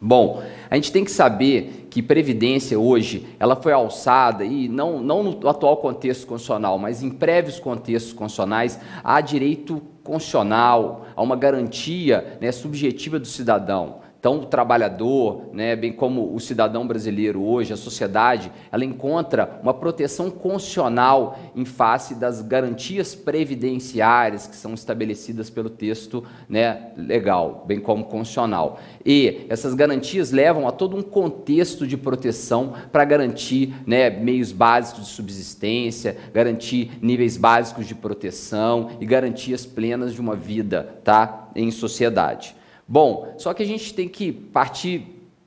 Bom, 0.01 0.43
a 0.71 0.77
gente 0.77 0.93
tem 0.93 1.05
que 1.05 1.11
saber 1.11 1.89
que 1.91 2.01
previdência 2.01 2.79
hoje, 2.79 3.27
ela 3.39 3.55
foi 3.55 3.73
alçada 3.73 4.45
e 4.45 4.67
não, 4.67 5.01
não 5.01 5.23
no 5.23 5.49
atual 5.49 5.77
contexto 5.77 6.27
constitucional, 6.27 6.79
mas 6.79 7.03
em 7.03 7.11
prévios 7.11 7.59
contextos 7.61 8.13
constitucionais, 8.13 8.81
há 9.05 9.21
direito 9.21 9.83
constitucional, 10.03 11.07
a 11.15 11.21
uma 11.21 11.37
garantia 11.37 12.39
né, 12.41 12.51
subjetiva 12.51 13.19
do 13.19 13.27
cidadão. 13.27 13.97
Então, 14.21 14.41
o 14.41 14.45
trabalhador, 14.45 15.47
né, 15.51 15.75
bem 15.75 15.95
como 15.95 16.35
o 16.35 16.39
cidadão 16.39 16.87
brasileiro 16.87 17.43
hoje, 17.43 17.73
a 17.73 17.77
sociedade, 17.77 18.53
ela 18.71 18.85
encontra 18.85 19.59
uma 19.63 19.73
proteção 19.73 20.31
constitucional 20.31 21.39
em 21.57 21.65
face 21.65 22.15
das 22.15 22.43
garantias 22.43 23.15
previdenciárias 23.15 24.47
que 24.47 24.55
são 24.55 24.75
estabelecidas 24.75 25.49
pelo 25.49 25.71
texto 25.71 26.23
né, 26.47 26.93
legal, 26.99 27.65
bem 27.67 27.81
como 27.81 28.05
constitucional. 28.05 28.79
E 29.07 29.47
essas 29.49 29.73
garantias 29.73 30.31
levam 30.31 30.69
a 30.69 30.71
todo 30.71 30.95
um 30.99 31.03
contexto 31.03 31.87
de 31.87 31.97
proteção 31.97 32.75
para 32.93 33.07
garantir 33.07 33.75
né, 33.87 34.11
meios 34.11 34.53
básicos 34.53 35.07
de 35.07 35.13
subsistência, 35.13 36.19
garantir 36.31 36.91
níveis 37.01 37.39
básicos 37.39 37.87
de 37.87 37.95
proteção 37.95 38.91
e 39.01 39.07
garantias 39.07 39.65
plenas 39.65 40.13
de 40.13 40.21
uma 40.21 40.37
vida 40.37 41.01
tá, 41.03 41.49
em 41.57 41.71
sociedade. 41.71 42.60
Bom, 42.93 43.35
só 43.39 43.55
que 43.55 43.63
a 43.63 43.67
gente 43.67 43.95
tem 43.95 44.09
que 44.09 44.33
partir 44.33 45.07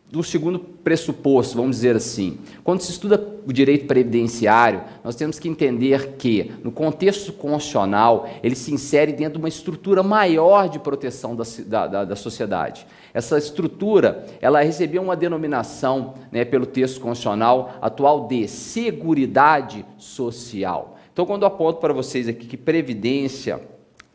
do 0.10 0.24
segundo 0.24 0.58
pressuposto, 0.58 1.58
vamos 1.58 1.76
dizer 1.76 1.94
assim. 1.94 2.38
Quando 2.64 2.80
se 2.80 2.92
estuda 2.92 3.22
o 3.46 3.52
direito 3.52 3.86
previdenciário, 3.86 4.82
nós 5.04 5.14
temos 5.14 5.40
que 5.40 5.50
entender 5.50 6.14
que, 6.18 6.54
no 6.64 6.72
contexto 6.72 7.34
constitucional, 7.34 8.30
ele 8.42 8.56
se 8.56 8.74
insere 8.74 9.12
dentro 9.12 9.34
de 9.34 9.40
uma 9.40 9.50
estrutura 9.50 10.02
maior 10.02 10.70
de 10.70 10.80
proteção 10.80 11.36
da, 11.36 11.88
da, 11.88 12.06
da 12.06 12.16
sociedade. 12.16 12.88
Essa 13.14 13.38
estrutura, 13.38 14.26
ela 14.40 14.62
recebeu 14.62 15.02
uma 15.02 15.16
denominação 15.16 16.14
né, 16.32 16.46
pelo 16.46 16.66
texto 16.66 17.02
constitucional 17.02 17.78
atual 17.82 18.26
de 18.26 18.48
Seguridade 18.48 19.86
Social. 19.98 20.98
Então, 21.12 21.26
quando 21.26 21.42
eu 21.42 21.48
aponto 21.48 21.82
para 21.82 21.92
vocês 21.92 22.26
aqui 22.30 22.48
que 22.48 22.56
previdência 22.56 23.60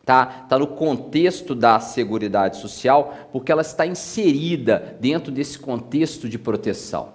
Está 0.08 0.24
tá 0.24 0.58
no 0.58 0.68
contexto 0.68 1.54
da 1.54 1.78
Seguridade 1.80 2.56
Social, 2.56 3.14
porque 3.30 3.52
ela 3.52 3.60
está 3.60 3.86
inserida 3.86 4.96
dentro 4.98 5.30
desse 5.30 5.58
contexto 5.58 6.26
de 6.30 6.38
proteção. 6.38 7.10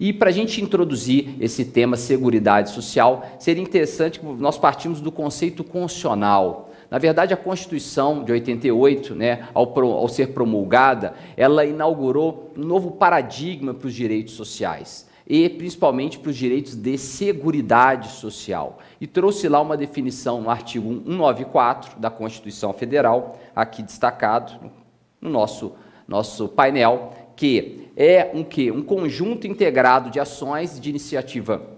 E 0.00 0.14
para 0.14 0.30
a 0.30 0.32
gente 0.32 0.62
introduzir 0.62 1.34
esse 1.40 1.62
tema 1.66 1.94
Seguridade 1.94 2.70
Social, 2.70 3.22
seria 3.38 3.62
interessante 3.62 4.18
que 4.18 4.24
nós 4.24 4.56
partimos 4.56 5.02
do 5.02 5.12
conceito 5.12 5.62
constitucional. 5.62 6.70
Na 6.90 6.96
verdade, 6.96 7.34
a 7.34 7.36
Constituição 7.36 8.24
de 8.24 8.32
88, 8.32 9.14
né, 9.14 9.46
ao, 9.52 9.78
ao 9.78 10.08
ser 10.08 10.28
promulgada, 10.28 11.12
ela 11.36 11.66
inaugurou 11.66 12.54
um 12.56 12.64
novo 12.64 12.92
paradigma 12.92 13.74
para 13.74 13.88
os 13.88 13.94
direitos 13.94 14.32
sociais 14.32 15.06
e 15.28 15.48
principalmente 15.50 16.18
para 16.18 16.30
os 16.30 16.36
direitos 16.36 16.74
de 16.74 16.96
seguridade 16.96 18.08
social. 18.12 18.78
E 18.98 19.06
trouxe 19.06 19.46
lá 19.46 19.60
uma 19.60 19.76
definição 19.76 20.40
no 20.40 20.48
artigo 20.48 20.88
194 20.88 22.00
da 22.00 22.08
Constituição 22.08 22.72
Federal, 22.72 23.38
aqui 23.54 23.82
destacado 23.82 24.72
no 25.20 25.28
nosso, 25.28 25.74
nosso 26.06 26.48
painel, 26.48 27.12
que 27.36 27.90
é 27.94 28.30
um 28.32 28.42
que 28.42 28.70
um 28.70 28.82
conjunto 28.82 29.46
integrado 29.46 30.10
de 30.10 30.18
ações 30.18 30.80
de 30.80 30.88
iniciativa 30.88 31.77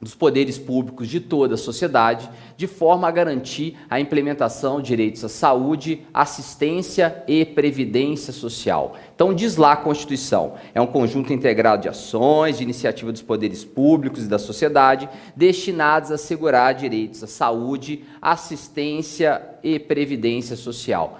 dos 0.00 0.14
poderes 0.14 0.58
públicos 0.58 1.08
de 1.08 1.20
toda 1.20 1.54
a 1.54 1.58
sociedade, 1.58 2.30
de 2.56 2.66
forma 2.66 3.06
a 3.06 3.10
garantir 3.10 3.76
a 3.88 4.00
implementação 4.00 4.80
de 4.80 4.88
direitos 4.88 5.22
à 5.24 5.28
saúde, 5.28 6.02
assistência 6.12 7.22
e 7.28 7.44
previdência 7.44 8.32
social. 8.32 8.96
Então, 9.14 9.34
diz 9.34 9.56
lá 9.56 9.72
a 9.72 9.76
Constituição: 9.76 10.54
é 10.74 10.80
um 10.80 10.86
conjunto 10.86 11.32
integrado 11.32 11.82
de 11.82 11.88
ações, 11.88 12.56
de 12.56 12.62
iniciativa 12.62 13.12
dos 13.12 13.22
poderes 13.22 13.64
públicos 13.64 14.24
e 14.24 14.28
da 14.28 14.38
sociedade, 14.38 15.08
destinados 15.36 16.10
a 16.10 16.14
assegurar 16.14 16.74
direitos 16.74 17.22
à 17.22 17.26
saúde, 17.26 18.02
assistência 18.22 19.42
e 19.62 19.78
previdência 19.78 20.56
social. 20.56 21.18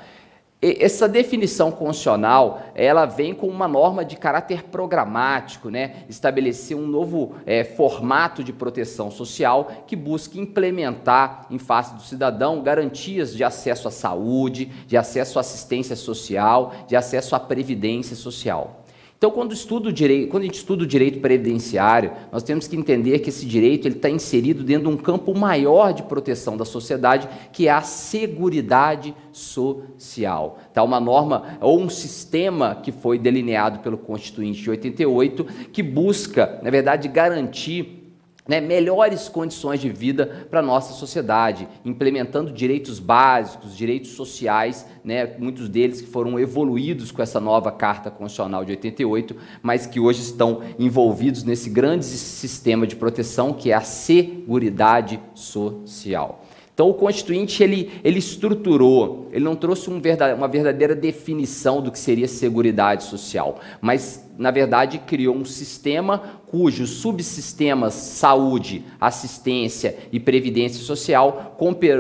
Essa 0.62 1.09
definição 1.09 1.73
constitucional, 1.73 2.62
ela 2.75 3.07
vem 3.07 3.33
com 3.33 3.46
uma 3.46 3.66
norma 3.66 4.05
de 4.05 4.14
caráter 4.14 4.64
programático, 4.64 5.70
né? 5.70 6.05
estabelecer 6.07 6.77
um 6.77 6.87
novo 6.87 7.35
é, 7.46 7.64
formato 7.64 8.44
de 8.44 8.53
proteção 8.53 9.11
social 9.11 9.85
que 9.87 9.96
busque 9.96 10.38
implementar 10.38 11.46
em 11.51 11.59
face 11.59 11.94
do 11.94 12.03
cidadão 12.03 12.62
garantias 12.62 13.35
de 13.35 13.42
acesso 13.42 13.88
à 13.88 13.90
saúde, 13.90 14.70
de 14.87 14.99
acesso 14.99 15.38
à 15.38 15.40
assistência 15.40 15.96
social, 15.96 16.75
de 16.87 16.94
acesso 16.94 17.35
à 17.35 17.40
previdência 17.40 18.14
social. 18.14 18.80
Então, 19.21 19.31
quando, 19.31 19.53
estudo 19.53 19.93
direito, 19.93 20.31
quando 20.31 20.45
a 20.45 20.47
gente 20.47 20.55
estuda 20.55 20.83
o 20.83 20.87
direito 20.87 21.21
previdenciário, 21.21 22.13
nós 22.33 22.43
temos 22.43 22.67
que 22.67 22.75
entender 22.75 23.19
que 23.19 23.29
esse 23.29 23.45
direito 23.45 23.87
está 23.87 24.09
inserido 24.09 24.65
dentro 24.65 24.89
de 24.89 24.95
um 24.95 24.97
campo 24.97 25.39
maior 25.39 25.93
de 25.93 26.03
proteção 26.05 26.57
da 26.57 26.65
sociedade, 26.65 27.29
que 27.53 27.69
é 27.69 27.71
a 27.71 27.83
seguridade 27.83 29.15
social. 29.31 30.59
Tá? 30.73 30.83
Uma 30.83 30.99
norma 30.99 31.59
ou 31.61 31.79
um 31.79 31.91
sistema 31.91 32.77
que 32.77 32.91
foi 32.91 33.19
delineado 33.19 33.81
pelo 33.81 33.99
Constituinte 33.99 34.63
de 34.63 34.71
88, 34.71 35.45
que 35.71 35.83
busca, 35.83 36.59
na 36.63 36.71
verdade, 36.71 37.07
garantir 37.07 38.00
né, 38.48 38.61
melhores 38.61 39.29
condições 39.29 39.81
de 39.81 39.88
vida 39.88 40.46
para 40.50 40.61
a 40.61 40.62
nossa 40.62 40.92
sociedade, 40.92 41.68
implementando 41.85 42.53
direitos 42.53 42.98
básicos, 42.98 43.76
direitos 43.76 44.11
sociais, 44.11 44.87
né, 45.05 45.35
muitos 45.38 45.68
deles 45.68 46.00
que 46.00 46.07
foram 46.07 46.38
evoluídos 46.38 47.11
com 47.12 47.22
essa 47.22 47.40
nova 47.40 47.70
Carta 47.70 48.11
Constitucional 48.11 48.64
de 48.64 48.72
88, 48.72 49.37
mas 49.62 49.87
que 49.87 50.00
hoje 50.00 50.22
estão 50.22 50.62
envolvidos 50.79 51.44
nesse 51.44 51.70
grande 51.70 52.05
sistema 52.05 52.87
de 52.87 52.96
proteção 52.96 53.53
que 53.53 53.70
é 53.70 53.74
a 53.74 53.81
Seguridade 53.81 55.20
Social. 55.35 56.44
Então 56.81 56.88
o 56.88 56.94
Constituinte 56.94 57.62
ele, 57.62 57.90
ele 58.03 58.18
estruturou, 58.18 59.29
ele 59.33 59.44
não 59.44 59.55
trouxe 59.55 59.90
um 59.90 60.00
verdade, 60.00 60.33
uma 60.33 60.48
verdadeira 60.48 60.94
definição 60.94 61.83
do 61.83 61.92
que 61.92 61.98
seria 61.98 62.26
seguridade 62.26 63.05
social, 63.05 63.61
mas 63.83 64.26
na 64.38 64.50
verdade 64.50 64.98
criou 64.98 65.37
um 65.37 65.44
sistema 65.44 66.39
cujos 66.51 66.91
subsistemas 66.91 67.95
saúde, 67.95 68.85
assistência 69.01 69.97
e 70.11 70.19
previdência 70.19 70.83
social 70.83 71.57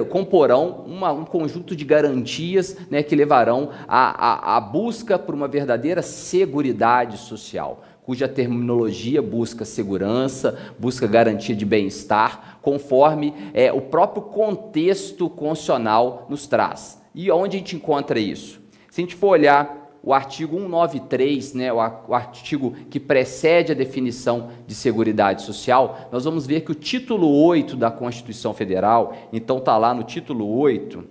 comporão 0.08 0.84
uma, 0.86 1.12
um 1.12 1.24
conjunto 1.24 1.76
de 1.76 1.84
garantias 1.84 2.76
né, 2.90 3.00
que 3.00 3.14
levarão 3.14 3.70
à, 3.86 4.60
busca 4.60 5.16
por 5.16 5.36
uma 5.36 5.46
verdadeira 5.46 6.02
seguridade 6.02 7.16
social 7.18 7.84
cuja 8.02 8.26
terminologia 8.26 9.22
busca 9.22 9.64
segurança, 9.64 10.58
busca 10.76 11.06
garantia 11.06 11.54
de 11.54 11.64
bem-estar, 11.64 12.58
conforme 12.60 13.32
é, 13.54 13.72
o 13.72 13.82
próprio 13.82 14.22
contexto 14.22 15.30
constitucional 15.30 16.26
nos 16.28 16.48
traz. 16.48 17.00
E 17.14 17.30
onde 17.30 17.56
a 17.56 17.60
gente 17.60 17.76
encontra 17.76 18.18
isso? 18.18 18.60
Se 18.90 19.00
a 19.00 19.04
gente 19.04 19.14
for 19.14 19.28
olhar 19.28 19.79
o 20.02 20.14
artigo 20.14 20.56
193, 20.56 21.54
né, 21.54 21.72
o, 21.72 21.80
artigo 21.80 22.74
que 22.88 22.98
precede 22.98 23.72
a 23.72 23.74
definição 23.74 24.50
de 24.66 24.74
Seguridade 24.74 25.42
Social, 25.42 26.08
nós 26.10 26.24
vamos 26.24 26.46
ver 26.46 26.62
que 26.62 26.72
o 26.72 26.74
título 26.74 27.28
8 27.44 27.76
da 27.76 27.90
Constituição 27.90 28.54
Federal, 28.54 29.14
então 29.32 29.58
está 29.58 29.76
lá 29.76 29.92
no 29.92 30.02
título 30.02 30.48
8 30.58 31.04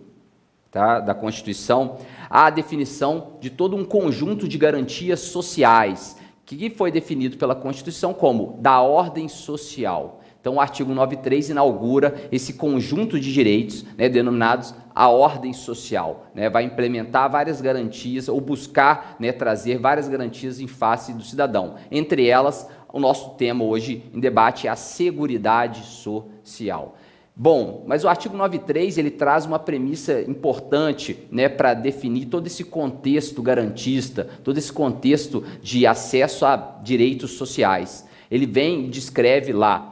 tá, 0.72 1.00
da 1.00 1.14
Constituição, 1.14 1.98
há 2.30 2.48
a 2.48 2.50
definição 2.50 3.34
de 3.40 3.50
todo 3.50 3.76
um 3.76 3.86
conjunto 3.86 4.48
de 4.48 4.58
garantias 4.58 5.20
sociais, 5.20 6.18
que 6.46 6.70
foi 6.72 6.92
definido 6.92 7.38
pela 7.38 7.54
Constituição 7.54 8.12
como 8.12 8.58
da 8.60 8.82
ordem 8.82 9.28
social. 9.28 10.19
Então, 10.42 10.56
o 10.56 10.62
artigo 10.62 10.94
93 10.94 11.50
inaugura 11.50 12.16
esse 12.32 12.54
conjunto 12.54 13.20
de 13.20 13.34
direitos, 13.34 13.86
né, 13.98 14.08
denominados 14.08 14.74
a 14.96 15.10
ordem 15.10 15.52
social. 15.52 16.28
Né, 16.34 16.50
vai 16.50 16.64
implementar 16.64 17.30
várias 17.30 17.60
garantias, 17.60 18.30
ou 18.30 18.40
buscar 18.40 19.18
né, 19.20 19.32
trazer 19.32 19.78
várias 19.78 20.08
garantias 20.08 20.60
em 20.62 20.68
face 20.68 21.14
do 21.14 21.24
cidadão. 21.24 21.76
Entre 21.92 22.28
elas, 22.28 22.70
o 22.92 23.00
nosso 23.00 23.32
tema 23.32 23.64
hoje 23.66 24.04
em 24.14 24.20
debate 24.20 24.66
é 24.66 24.70
a 24.70 24.76
Seguridade 24.76 25.84
Social. 25.86 26.96
Bom, 27.36 27.86
mas 27.88 28.04
o 28.04 28.10
artigo 28.10 28.36
93 28.36 28.98
ele 28.98 29.12
traz 29.12 29.46
uma 29.46 29.60
premissa 29.60 30.22
importante 30.22 31.26
né, 31.32 31.48
para 31.48 31.74
definir 31.74 32.26
todo 32.26 32.48
esse 32.48 32.66
contexto 32.66 33.42
garantista, 33.42 34.28
todo 34.44 34.58
esse 34.58 34.74
contexto 34.74 35.44
de 35.62 35.88
acesso 35.88 36.46
a 36.46 36.80
direitos 36.84 37.32
sociais. 37.32 38.06
Ele 38.30 38.46
vem 38.46 38.86
e 38.86 38.90
descreve 38.90 39.54
lá 39.54 39.89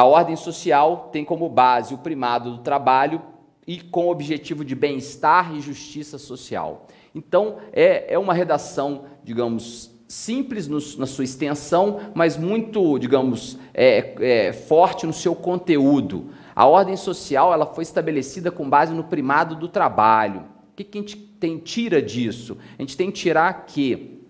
a 0.00 0.04
ordem 0.04 0.34
social 0.34 1.10
tem 1.12 1.26
como 1.26 1.46
base 1.46 1.92
o 1.92 1.98
primado 1.98 2.52
do 2.52 2.58
trabalho 2.62 3.20
e 3.66 3.78
com 3.78 4.06
o 4.06 4.10
objetivo 4.10 4.64
de 4.64 4.74
bem-estar 4.74 5.54
e 5.54 5.60
justiça 5.60 6.16
social. 6.16 6.86
Então, 7.14 7.58
é, 7.70 8.14
é 8.14 8.18
uma 8.18 8.32
redação, 8.32 9.04
digamos, 9.22 9.90
simples 10.08 10.66
no, 10.66 10.78
na 10.96 11.04
sua 11.04 11.24
extensão, 11.24 12.00
mas 12.14 12.38
muito, 12.38 12.98
digamos, 12.98 13.58
é, 13.74 14.14
é, 14.48 14.52
forte 14.54 15.04
no 15.04 15.12
seu 15.12 15.34
conteúdo. 15.34 16.30
A 16.56 16.64
ordem 16.64 16.96
social 16.96 17.52
ela 17.52 17.66
foi 17.66 17.82
estabelecida 17.82 18.50
com 18.50 18.70
base 18.70 18.94
no 18.94 19.04
primado 19.04 19.54
do 19.54 19.68
trabalho. 19.68 20.46
O 20.72 20.76
que, 20.76 20.82
que 20.82 20.96
a 20.96 21.00
gente 21.02 21.16
tem, 21.18 21.58
tira 21.58 22.00
disso? 22.00 22.56
A 22.78 22.80
gente 22.80 22.96
tem 22.96 23.10
que 23.10 23.20
tirar 23.20 23.66
que 23.66 24.24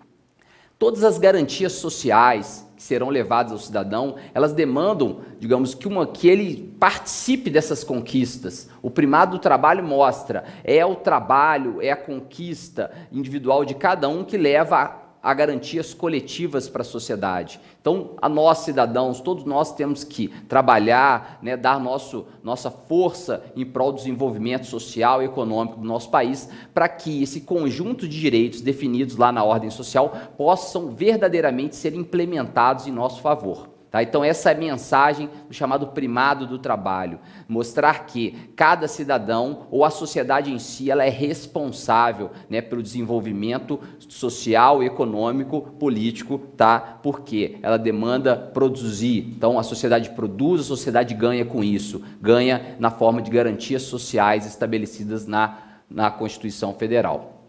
todas 0.81 1.05
as 1.05 1.17
garantias 1.17 1.75
sociais, 1.75 2.69
que 2.81 2.87
serão 2.87 3.11
levadas 3.11 3.53
ao 3.53 3.59
cidadão, 3.59 4.17
elas 4.33 4.55
demandam, 4.55 5.21
digamos, 5.39 5.75
que, 5.75 5.87
uma, 5.87 6.07
que 6.07 6.27
ele 6.27 6.75
participe 6.81 7.51
dessas 7.51 7.85
conquistas. 7.85 8.71
O 8.81 8.91
primado 8.91 9.33
do 9.33 9.39
trabalho 9.39 9.85
mostra, 9.85 10.45
é 10.65 10.85
o 10.85 10.97
trabalho, 10.97 11.83
é 11.83 11.91
a 11.91 11.97
conquista 11.97 12.91
individual 13.13 13.67
de 13.67 13.75
cada 13.75 14.09
um 14.09 14.25
que 14.25 14.39
leva 14.39 15.00
a 15.23 15.35
garantias 15.35 15.93
coletivas 15.93 16.69
para 16.69 16.83
a 16.83 16.85
sociedade. 16.85 17.61
Então, 17.81 18.13
a 18.21 18.29
nós 18.29 18.59
cidadãos, 18.59 19.21
todos 19.21 19.45
nós 19.45 19.75
temos 19.75 20.05
que 20.05 20.29
trabalhar, 20.49 21.39
né, 21.43 21.57
dar 21.57 21.81
nosso, 21.81 22.27
nossa 22.43 22.71
força 22.71 23.43
em 23.57 23.65
prol 23.65 23.93
do 23.93 23.99
desenvolvimento 23.99 24.67
social 24.67 25.23
e 25.23 25.27
econômico 25.27 25.81
do 25.81 25.87
nosso 25.87 26.11
país, 26.11 26.49
para 26.73 26.89
que 26.89 27.23
esse 27.23 27.43
conjunto 27.43 28.09
de 28.09 28.21
direitos 28.21 28.61
definidos 28.61 29.17
lá 29.17 29.31
na 29.33 29.45
ordem 29.45 29.71
social 29.71 30.15
possam 30.37 30.91
verdadeiramente 30.91 31.77
ser 31.77 31.95
implementados 31.95 32.87
em 32.87 32.93
nosso 32.93 33.21
favor. 33.21 33.80
Tá? 33.91 34.05
Então, 34.05 34.23
essa 34.23 34.51
é 34.51 34.55
a 34.55 34.59
mensagem 34.59 35.29
do 35.49 35.55
chamado 35.55 35.89
primado 35.89 36.47
do 36.47 36.59
trabalho. 36.61 37.19
Mostrar 37.49 38.07
que 38.07 38.53
cada 38.55 38.87
cidadão 38.87 39.67
ou 39.69 39.85
a 39.85 39.91
sociedade 39.91 40.53
em 40.53 40.61
si 40.61 40.91
ela 40.91 41.05
é 41.05 41.09
responsável 41.09 42.31
né, 42.49 42.61
pelo 42.61 42.83
desenvolvimento 42.83 43.81
social, 44.09 44.81
econômico, 44.81 45.63
político, 45.79 46.39
tá? 46.57 46.79
porque 47.03 47.59
ela 47.63 47.77
demanda 47.77 48.37
produzir. 48.37 49.27
Então, 49.37 49.59
a 49.59 49.65
sociedade 49.65 50.11
produz, 50.11 50.61
a 50.61 50.65
sociedade 50.65 51.13
ganha 51.13 51.45
com 51.45 51.65
isso. 51.65 52.01
Ganha 52.23 52.77
na 52.79 52.93
forma 52.93 53.21
de 53.21 53.31
garantias 53.31 53.83
sociais 53.83 54.47
estabelecidas 54.47 55.27
na, 55.27 55.59
na 55.91 56.13
Constituição 56.13 56.73
Federal. 56.75 57.41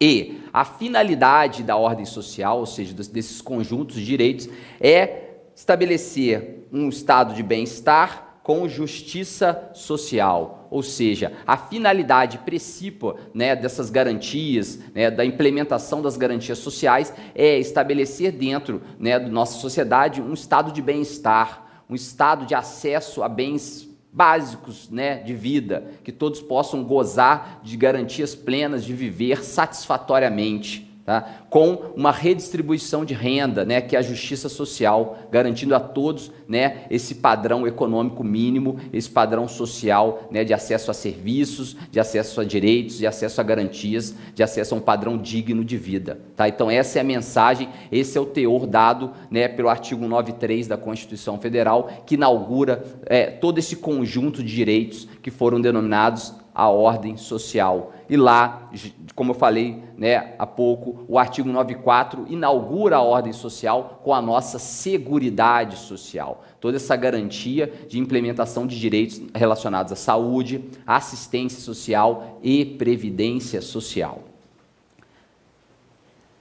E 0.00 0.40
a 0.52 0.64
finalidade 0.64 1.62
da 1.62 1.76
ordem 1.76 2.04
social, 2.04 2.58
ou 2.58 2.66
seja, 2.66 2.92
desses 2.92 3.40
conjuntos 3.40 3.96
de 3.96 4.04
direitos, 4.04 4.48
é 4.80 5.23
estabelecer 5.54 6.66
um 6.72 6.88
estado 6.88 7.34
de 7.34 7.42
bem-estar 7.42 8.24
com 8.42 8.68
justiça 8.68 9.70
social, 9.72 10.68
ou 10.70 10.82
seja, 10.82 11.32
a 11.46 11.56
finalidade 11.56 12.36
principal 12.38 13.16
né, 13.32 13.56
dessas 13.56 13.88
garantias, 13.88 14.78
né, 14.94 15.10
da 15.10 15.24
implementação 15.24 16.02
das 16.02 16.18
garantias 16.18 16.58
sociais, 16.58 17.12
é 17.34 17.58
estabelecer 17.58 18.32
dentro 18.32 18.82
né, 18.98 19.18
da 19.18 19.28
nossa 19.28 19.58
sociedade 19.58 20.20
um 20.20 20.34
estado 20.34 20.72
de 20.72 20.82
bem-estar, 20.82 21.84
um 21.88 21.94
estado 21.94 22.44
de 22.44 22.54
acesso 22.54 23.22
a 23.22 23.30
bens 23.30 23.88
básicos 24.12 24.90
né, 24.90 25.16
de 25.22 25.34
vida, 25.34 25.92
que 26.04 26.12
todos 26.12 26.42
possam 26.42 26.84
gozar 26.84 27.60
de 27.62 27.78
garantias 27.78 28.34
plenas 28.34 28.84
de 28.84 28.92
viver 28.92 29.42
satisfatoriamente. 29.42 30.93
Tá? 31.04 31.42
com 31.50 31.92
uma 31.94 32.10
redistribuição 32.10 33.04
de 33.04 33.12
renda, 33.12 33.62
né, 33.62 33.82
que 33.82 33.94
é 33.94 33.98
a 33.98 34.02
justiça 34.02 34.48
social, 34.48 35.18
garantindo 35.30 35.74
a 35.74 35.78
todos 35.78 36.32
né, 36.48 36.86
esse 36.90 37.16
padrão 37.16 37.66
econômico 37.66 38.24
mínimo, 38.24 38.80
esse 38.90 39.10
padrão 39.10 39.46
social 39.46 40.26
né, 40.30 40.44
de 40.44 40.54
acesso 40.54 40.90
a 40.90 40.94
serviços, 40.94 41.76
de 41.90 42.00
acesso 42.00 42.40
a 42.40 42.44
direitos, 42.44 42.96
de 42.96 43.06
acesso 43.06 43.38
a 43.38 43.44
garantias, 43.44 44.14
de 44.34 44.42
acesso 44.42 44.74
a 44.74 44.78
um 44.78 44.80
padrão 44.80 45.18
digno 45.18 45.62
de 45.62 45.76
vida. 45.76 46.20
Tá? 46.34 46.48
Então, 46.48 46.70
essa 46.70 46.98
é 46.98 47.02
a 47.02 47.04
mensagem, 47.04 47.68
esse 47.92 48.16
é 48.16 48.20
o 48.20 48.24
teor 48.24 48.66
dado 48.66 49.12
né, 49.30 49.46
pelo 49.46 49.68
artigo 49.68 50.08
93 50.08 50.66
da 50.66 50.78
Constituição 50.78 51.38
Federal, 51.38 51.90
que 52.06 52.14
inaugura 52.14 52.82
é, 53.04 53.26
todo 53.26 53.58
esse 53.58 53.76
conjunto 53.76 54.42
de 54.42 54.54
direitos 54.54 55.06
que 55.22 55.30
foram 55.30 55.60
denominados 55.60 56.32
a 56.54 56.68
ordem 56.68 57.16
social. 57.16 57.92
E 58.08 58.16
lá, 58.16 58.70
como 59.14 59.30
eu 59.30 59.34
falei 59.34 59.82
né, 59.96 60.34
há 60.38 60.46
pouco, 60.46 61.04
o 61.08 61.18
artigo 61.18 61.48
94 61.48 62.26
inaugura 62.28 62.96
a 62.96 63.02
ordem 63.02 63.32
social 63.32 64.00
com 64.04 64.12
a 64.12 64.20
nossa 64.20 64.58
seguridade 64.58 65.76
social. 65.76 66.44
Toda 66.60 66.76
essa 66.76 66.96
garantia 66.96 67.72
de 67.88 67.98
implementação 67.98 68.66
de 68.66 68.78
direitos 68.78 69.22
relacionados 69.34 69.92
à 69.92 69.96
saúde, 69.96 70.64
assistência 70.86 71.60
social 71.60 72.38
e 72.42 72.64
previdência 72.64 73.62
social. 73.62 74.24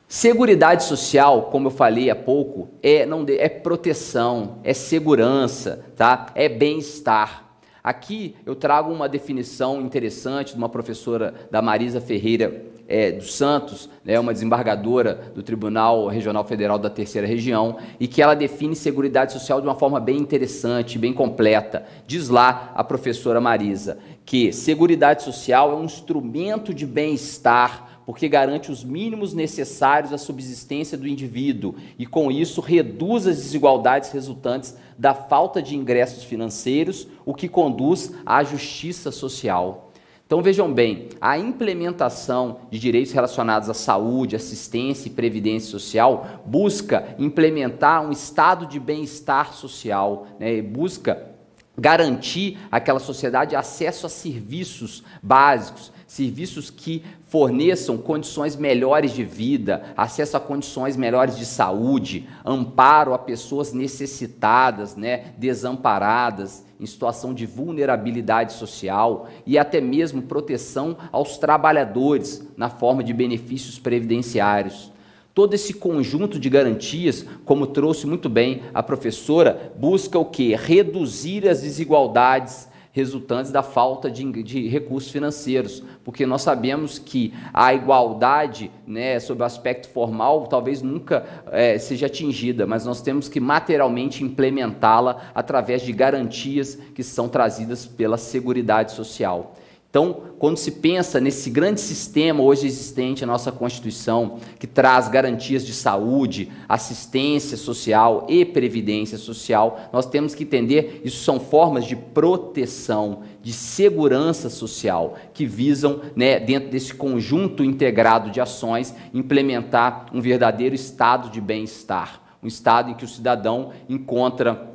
Seguridade 0.07 0.83
social, 0.83 1.43
como 1.43 1.67
eu 1.67 1.71
falei 1.71 2.11
há 2.11 2.15
pouco, 2.15 2.69
é, 2.83 3.03
não, 3.03 3.25
é 3.27 3.49
proteção, 3.49 4.59
é 4.63 4.71
segurança, 4.71 5.83
tá? 5.95 6.27
é 6.35 6.47
bem-estar. 6.47 7.52
Aqui 7.83 8.35
eu 8.45 8.55
trago 8.55 8.93
uma 8.93 9.09
definição 9.09 9.81
interessante 9.81 10.53
de 10.53 10.57
uma 10.57 10.69
professora 10.69 11.33
da 11.51 11.61
Marisa 11.61 11.99
Ferreira 11.99 12.63
é, 12.87 13.11
dos 13.11 13.33
Santos, 13.33 13.89
né, 14.05 14.17
uma 14.19 14.31
desembargadora 14.31 15.31
do 15.35 15.43
Tribunal 15.43 16.07
Regional 16.07 16.45
Federal 16.45 16.79
da 16.79 16.89
Terceira 16.89 17.27
Região, 17.27 17.77
e 17.99 18.07
que 18.07 18.21
ela 18.21 18.35
define 18.35 18.75
Seguridade 18.75 19.33
Social 19.33 19.59
de 19.59 19.67
uma 19.67 19.75
forma 19.75 19.99
bem 19.99 20.17
interessante, 20.17 20.97
bem 20.97 21.11
completa. 21.11 21.85
Diz 22.07 22.29
lá 22.29 22.71
a 22.73 22.83
professora 22.83 23.41
Marisa 23.41 23.97
que 24.25 24.53
Seguridade 24.53 25.23
Social 25.23 25.71
é 25.71 25.75
um 25.75 25.83
instrumento 25.83 26.73
de 26.73 26.85
bem-estar 26.85 27.92
porque 28.05 28.27
garante 28.27 28.71
os 28.71 28.83
mínimos 28.83 29.33
necessários 29.33 30.13
à 30.13 30.17
subsistência 30.17 30.97
do 30.97 31.07
indivíduo 31.07 31.75
e, 31.97 32.05
com 32.05 32.31
isso, 32.31 32.61
reduz 32.61 33.27
as 33.27 33.37
desigualdades 33.37 34.11
resultantes 34.11 34.75
da 34.97 35.13
falta 35.13 35.61
de 35.61 35.75
ingressos 35.75 36.23
financeiros, 36.23 37.07
o 37.25 37.33
que 37.33 37.47
conduz 37.47 38.13
à 38.25 38.43
justiça 38.43 39.11
social. 39.11 39.91
Então 40.25 40.41
vejam 40.41 40.73
bem, 40.73 41.09
a 41.21 41.37
implementação 41.37 42.61
de 42.71 42.79
direitos 42.79 43.11
relacionados 43.11 43.69
à 43.69 43.73
saúde, 43.73 44.35
assistência 44.35 45.07
e 45.07 45.11
previdência 45.11 45.69
social 45.69 46.41
busca 46.45 47.15
implementar 47.19 48.03
um 48.03 48.11
estado 48.11 48.65
de 48.65 48.79
bem-estar 48.79 49.53
social, 49.53 50.25
né, 50.39 50.59
busca 50.61 51.33
garantir 51.77 52.57
àquela 52.71 52.99
sociedade 52.99 53.55
acesso 53.55 54.07
a 54.07 54.09
serviços 54.09 55.03
básicos, 55.21 55.91
serviços 56.13 56.69
que 56.69 57.03
forneçam 57.27 57.97
condições 57.97 58.55
melhores 58.55 59.13
de 59.13 59.23
vida, 59.23 59.85
acesso 59.97 60.37
a 60.37 60.39
condições 60.39 60.95
melhores 60.95 61.35
de 61.35 61.43
saúde, 61.43 62.29
amparo 62.45 63.15
a 63.15 63.17
pessoas 63.17 63.73
necessitadas, 63.73 64.95
né, 64.95 65.33
desamparadas, 65.39 66.63
em 66.79 66.85
situação 66.85 67.33
de 67.33 67.47
vulnerabilidade 67.47 68.53
social 68.53 69.27
e 69.43 69.57
até 69.57 69.81
mesmo 69.81 70.21
proteção 70.21 70.95
aos 71.11 71.39
trabalhadores 71.39 72.47
na 72.55 72.69
forma 72.69 73.03
de 73.03 73.11
benefícios 73.11 73.79
previdenciários. 73.79 74.91
Todo 75.33 75.55
esse 75.55 75.73
conjunto 75.73 76.37
de 76.37 76.47
garantias, 76.47 77.25
como 77.43 77.65
trouxe 77.65 78.05
muito 78.05 78.29
bem 78.29 78.61
a 78.71 78.83
professora, 78.83 79.73
busca 79.79 80.19
o 80.19 80.25
que? 80.25 80.55
Reduzir 80.55 81.49
as 81.49 81.63
desigualdades 81.63 82.71
resultantes 82.93 83.51
da 83.51 83.63
falta 83.63 84.09
de, 84.09 84.23
de, 84.43 84.67
recursos 84.67 85.11
financeiros, 85.11 85.83
porque 86.03 86.27
nós 86.27 86.43
sabemos 86.43 86.99
que 86.99 87.33
a 87.51 87.73
igualdade, 87.73 88.71
né, 88.85 89.19
sob 89.19 89.41
o 89.41 89.45
aspecto 89.45 89.89
formal, 89.89 90.45
talvez 90.45 90.83
nunca 90.83 91.25
é, 91.51 91.79
seja 91.79 92.05
atingida, 92.05 92.67
mas 92.67 92.85
nós 92.85 93.01
temos 93.01 93.27
que 93.27 93.39
materialmente 93.39 94.23
implementá-la 94.23 95.31
através 95.33 95.81
de 95.81 95.91
garantias 95.91 96.75
que 96.93 97.03
são 97.03 97.27
trazidas 97.27 97.87
pela 97.87 98.15
Seguridade 98.15 98.91
Social. 98.91 99.55
Então, 99.93 100.21
quando 100.39 100.57
se 100.57 100.71
pensa 100.71 101.19
nesse 101.19 101.51
grande 101.51 101.79
sistema 101.79 102.41
hoje 102.41 102.65
existente 102.65 103.23
na 103.23 103.33
nossa 103.33 103.51
Constituição, 103.51 104.39
que 104.57 104.65
traz 104.65 105.07
garantias 105.07 105.63
de 105.63 105.71
saúde, 105.71 106.51
assistência 106.67 107.55
social 107.55 108.25
e 108.27 108.43
previdência 108.43 109.19
social, 109.19 109.79
nós 109.93 110.07
temos 110.07 110.33
que 110.33 110.45
entender 110.45 110.99
isso 111.03 111.23
são 111.23 111.39
formas 111.39 111.85
de 111.85 111.95
proteção, 111.95 113.21
de 113.43 113.53
segurança 113.53 114.49
social, 114.49 115.13
que 115.31 115.45
visam, 115.45 116.01
né, 116.15 116.39
dentro 116.39 116.71
desse 116.71 116.95
conjunto 116.95 117.63
integrado 117.63 118.31
de 118.31 118.41
ações, 118.41 118.95
implementar 119.13 120.07
um 120.11 120.19
verdadeiro 120.19 120.73
estado 120.73 121.29
de 121.29 121.39
bem-estar, 121.39 122.19
um 122.41 122.47
estado 122.47 122.89
em 122.89 122.95
que 122.95 123.05
o 123.05 123.07
cidadão 123.07 123.69
encontra 123.87 124.72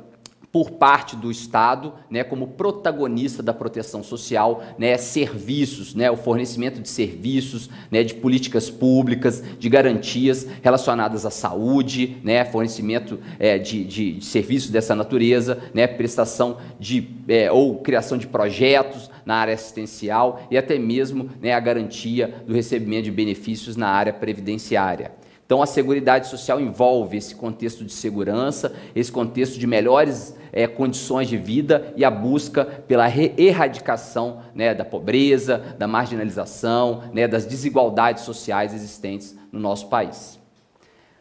por 0.51 0.71
parte 0.71 1.15
do 1.15 1.29
Estado, 1.29 1.93
né, 2.09 2.23
como 2.23 2.47
protagonista 2.47 3.43
da 3.43 3.53
proteção 3.53 4.01
social, 4.01 4.63
né, 4.79 4.97
serviços, 4.97 5.93
né, 5.93 6.09
o 6.09 6.17
fornecimento 6.17 6.81
de 6.81 6.89
serviços, 6.89 7.69
né, 7.91 8.03
de 8.03 8.15
políticas 8.15 8.69
públicas, 8.69 9.43
de 9.59 9.69
garantias 9.69 10.47
relacionadas 10.63 11.23
à 11.23 11.29
saúde, 11.29 12.17
né, 12.23 12.43
fornecimento 12.45 13.19
é, 13.37 13.59
de, 13.59 13.83
de, 13.83 14.13
de, 14.13 14.25
serviços 14.25 14.71
dessa 14.71 14.95
natureza, 14.95 15.59
né, 15.71 15.85
prestação 15.85 16.57
de 16.79 17.07
é, 17.27 17.51
ou 17.51 17.77
criação 17.77 18.17
de 18.17 18.25
projetos 18.25 19.09
na 19.23 19.35
área 19.35 19.53
assistencial 19.53 20.41
e 20.49 20.57
até 20.57 20.79
mesmo 20.79 21.29
né, 21.39 21.53
a 21.53 21.59
garantia 21.59 22.43
do 22.47 22.53
recebimento 22.53 23.03
de 23.03 23.11
benefícios 23.11 23.75
na 23.75 23.89
área 23.89 24.11
previdenciária. 24.11 25.11
Então, 25.49 25.63
a 25.63 25.65
Seguridade 25.65 26.27
Social 26.27 26.61
envolve 26.61 27.17
esse 27.17 27.33
contexto 27.33 27.83
de 27.83 27.91
segurança, 27.91 28.71
esse 28.95 29.11
contexto 29.11 29.57
de 29.57 29.65
melhores 29.65 30.37
é, 30.51 30.67
condições 30.67 31.27
de 31.27 31.37
vida 31.37 31.91
e 31.97 32.05
a 32.05 32.11
busca 32.11 32.63
pela 32.63 33.09
erradicação 33.09 34.43
né, 34.53 34.75
da 34.75 34.85
pobreza, 34.85 35.57
da 35.75 35.87
marginalização, 35.87 37.01
né, 37.11 37.27
das 37.27 37.47
desigualdades 37.47 38.25
sociais 38.25 38.75
existentes 38.75 39.35
no 39.51 39.59
nosso 39.59 39.87
país. 39.87 40.39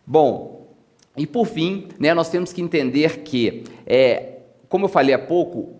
Bom, 0.06 0.76
e 1.16 1.26
por 1.26 1.46
fim, 1.46 1.88
né, 1.98 2.12
nós 2.12 2.28
temos 2.28 2.52
que 2.52 2.60
entender 2.60 3.20
que, 3.20 3.64
é, 3.86 4.40
como 4.68 4.84
eu 4.84 4.90
falei 4.90 5.14
há 5.14 5.18
pouco, 5.18 5.78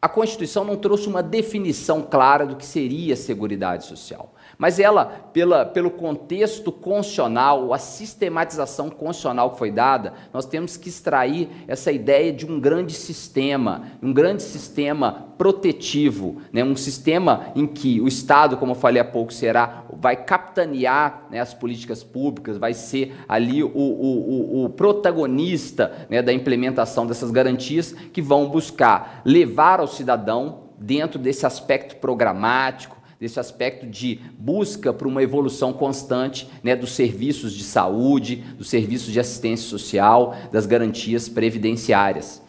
a 0.00 0.08
Constituição 0.08 0.62
não 0.62 0.76
trouxe 0.76 1.08
uma 1.08 1.20
definição 1.20 2.00
clara 2.02 2.46
do 2.46 2.54
que 2.54 2.64
seria 2.64 3.16
Seguridade 3.16 3.86
Social. 3.86 4.32
Mas 4.56 4.78
ela, 4.78 5.04
pela, 5.32 5.64
pelo 5.64 5.90
contexto 5.90 6.72
constitucional, 6.72 7.72
a 7.72 7.78
sistematização 7.78 8.88
constitucional 8.88 9.50
que 9.50 9.58
foi 9.58 9.70
dada, 9.70 10.14
nós 10.32 10.46
temos 10.46 10.76
que 10.76 10.88
extrair 10.88 11.48
essa 11.66 11.92
ideia 11.92 12.32
de 12.32 12.46
um 12.46 12.58
grande 12.58 12.92
sistema, 12.94 13.82
um 14.02 14.12
grande 14.12 14.42
sistema 14.42 15.28
protetivo, 15.38 16.42
né? 16.52 16.64
um 16.64 16.74
sistema 16.74 17.46
em 17.54 17.66
que 17.66 18.00
o 18.00 18.08
Estado, 18.08 18.56
como 18.56 18.72
eu 18.72 18.76
falei 18.76 19.00
há 19.00 19.04
pouco, 19.04 19.32
será, 19.32 19.84
vai 19.92 20.16
capitanear 20.16 21.26
né, 21.30 21.40
as 21.40 21.54
políticas 21.54 22.02
públicas, 22.02 22.58
vai 22.58 22.74
ser 22.74 23.14
ali 23.28 23.62
o, 23.62 23.68
o, 23.68 24.62
o, 24.62 24.64
o 24.64 24.70
protagonista 24.70 26.06
né, 26.10 26.20
da 26.20 26.32
implementação 26.32 27.06
dessas 27.06 27.30
garantias 27.30 27.92
que 27.92 28.20
vão 28.20 28.48
buscar 28.48 29.22
levar 29.24 29.78
ao 29.80 29.86
cidadão 29.86 30.68
dentro 30.78 31.18
desse 31.18 31.46
aspecto 31.46 31.96
programático, 31.96 32.97
desse 33.20 33.40
aspecto 33.40 33.86
de 33.86 34.20
busca 34.38 34.92
por 34.92 35.06
uma 35.06 35.22
evolução 35.22 35.72
constante 35.72 36.48
né, 36.62 36.76
dos 36.76 36.92
serviços 36.92 37.52
de 37.52 37.64
saúde, 37.64 38.36
dos 38.56 38.68
serviços 38.68 39.12
de 39.12 39.18
assistência 39.18 39.68
social, 39.68 40.36
das 40.52 40.66
garantias 40.66 41.28
previdenciárias. 41.28 42.42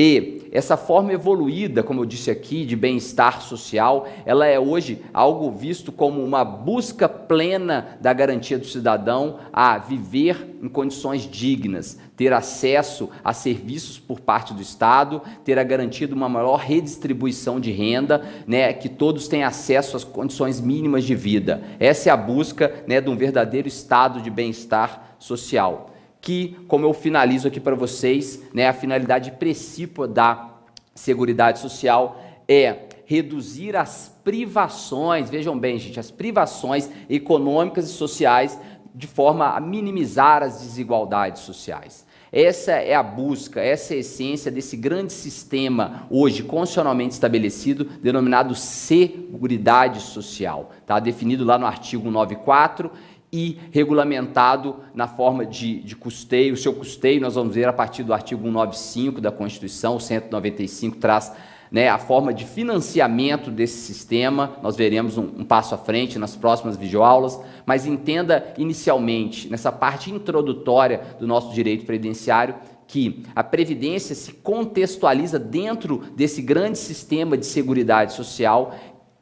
E 0.00 0.46
essa 0.52 0.76
forma 0.76 1.12
evoluída, 1.12 1.82
como 1.82 2.02
eu 2.02 2.06
disse 2.06 2.30
aqui, 2.30 2.64
de 2.64 2.76
bem-estar 2.76 3.42
social, 3.42 4.06
ela 4.24 4.46
é 4.46 4.58
hoje 4.58 5.02
algo 5.12 5.50
visto 5.50 5.90
como 5.90 6.22
uma 6.22 6.44
busca 6.44 7.08
plena 7.08 7.98
da 8.00 8.12
garantia 8.12 8.56
do 8.56 8.64
cidadão 8.64 9.40
a 9.52 9.76
viver 9.76 10.56
em 10.62 10.68
condições 10.68 11.28
dignas, 11.28 11.98
ter 12.16 12.32
acesso 12.32 13.10
a 13.24 13.32
serviços 13.32 13.98
por 13.98 14.20
parte 14.20 14.54
do 14.54 14.62
Estado, 14.62 15.20
ter 15.44 15.58
a 15.58 15.64
garantia 15.64 16.06
de 16.06 16.14
uma 16.14 16.28
maior 16.28 16.60
redistribuição 16.60 17.58
de 17.58 17.72
renda, 17.72 18.22
né, 18.46 18.72
que 18.72 18.88
todos 18.88 19.26
tenham 19.26 19.48
acesso 19.48 19.96
às 19.96 20.04
condições 20.04 20.60
mínimas 20.60 21.02
de 21.02 21.16
vida. 21.16 21.60
Essa 21.80 22.10
é 22.10 22.12
a 22.12 22.16
busca 22.16 22.84
né, 22.86 23.00
de 23.00 23.10
um 23.10 23.16
verdadeiro 23.16 23.66
estado 23.66 24.22
de 24.22 24.30
bem-estar 24.30 25.16
social 25.18 25.90
que, 26.20 26.56
como 26.66 26.84
eu 26.84 26.92
finalizo 26.92 27.48
aqui 27.48 27.60
para 27.60 27.74
vocês, 27.74 28.42
né, 28.52 28.68
a 28.68 28.72
finalidade 28.72 29.32
principal 29.32 30.06
da 30.06 30.54
Seguridade 30.94 31.60
Social 31.60 32.20
é 32.48 32.88
reduzir 33.04 33.76
as 33.76 34.14
privações, 34.22 35.30
vejam 35.30 35.58
bem, 35.58 35.78
gente, 35.78 35.98
as 35.98 36.10
privações 36.10 36.90
econômicas 37.08 37.88
e 37.88 37.92
sociais 37.92 38.58
de 38.94 39.06
forma 39.06 39.56
a 39.56 39.60
minimizar 39.60 40.42
as 40.42 40.60
desigualdades 40.60 41.42
sociais. 41.42 42.06
Essa 42.30 42.72
é 42.72 42.94
a 42.94 43.02
busca, 43.02 43.60
essa 43.60 43.94
é 43.94 43.96
a 43.96 44.00
essência 44.00 44.50
desse 44.50 44.76
grande 44.76 45.14
sistema 45.14 46.06
hoje 46.10 46.42
constitucionalmente 46.42 47.14
estabelecido, 47.14 47.84
denominado 47.84 48.54
Seguridade 48.54 50.00
Social. 50.00 50.72
Está 50.82 51.00
definido 51.00 51.44
lá 51.44 51.56
no 51.56 51.64
artigo 51.64 52.10
94 52.10 52.90
e 53.32 53.58
regulamentado 53.70 54.76
na 54.94 55.06
forma 55.06 55.44
de, 55.44 55.80
de 55.80 55.94
custeio. 55.94 56.54
O 56.54 56.56
seu 56.56 56.72
custeio, 56.72 57.20
nós 57.20 57.34
vamos 57.34 57.54
ver 57.54 57.68
a 57.68 57.72
partir 57.72 58.02
do 58.02 58.12
artigo 58.12 58.42
195 58.42 59.20
da 59.20 59.30
Constituição, 59.30 59.96
o 59.96 60.00
195 60.00 60.96
traz 60.96 61.32
né, 61.70 61.88
a 61.88 61.98
forma 61.98 62.32
de 62.32 62.44
financiamento 62.44 63.50
desse 63.50 63.78
sistema. 63.78 64.56
Nós 64.62 64.76
veremos 64.76 65.18
um, 65.18 65.24
um 65.38 65.44
passo 65.44 65.74
à 65.74 65.78
frente 65.78 66.18
nas 66.18 66.34
próximas 66.34 66.76
videoaulas, 66.76 67.38
mas 67.66 67.86
entenda 67.86 68.54
inicialmente, 68.56 69.48
nessa 69.48 69.70
parte 69.70 70.10
introdutória 70.10 71.02
do 71.18 71.26
nosso 71.26 71.52
direito 71.52 71.84
previdenciário, 71.84 72.54
que 72.86 73.22
a 73.36 73.44
Previdência 73.44 74.14
se 74.14 74.32
contextualiza 74.32 75.38
dentro 75.38 75.98
desse 76.16 76.40
grande 76.40 76.78
sistema 76.78 77.36
de 77.36 77.44
seguridade 77.44 78.14
social 78.14 78.74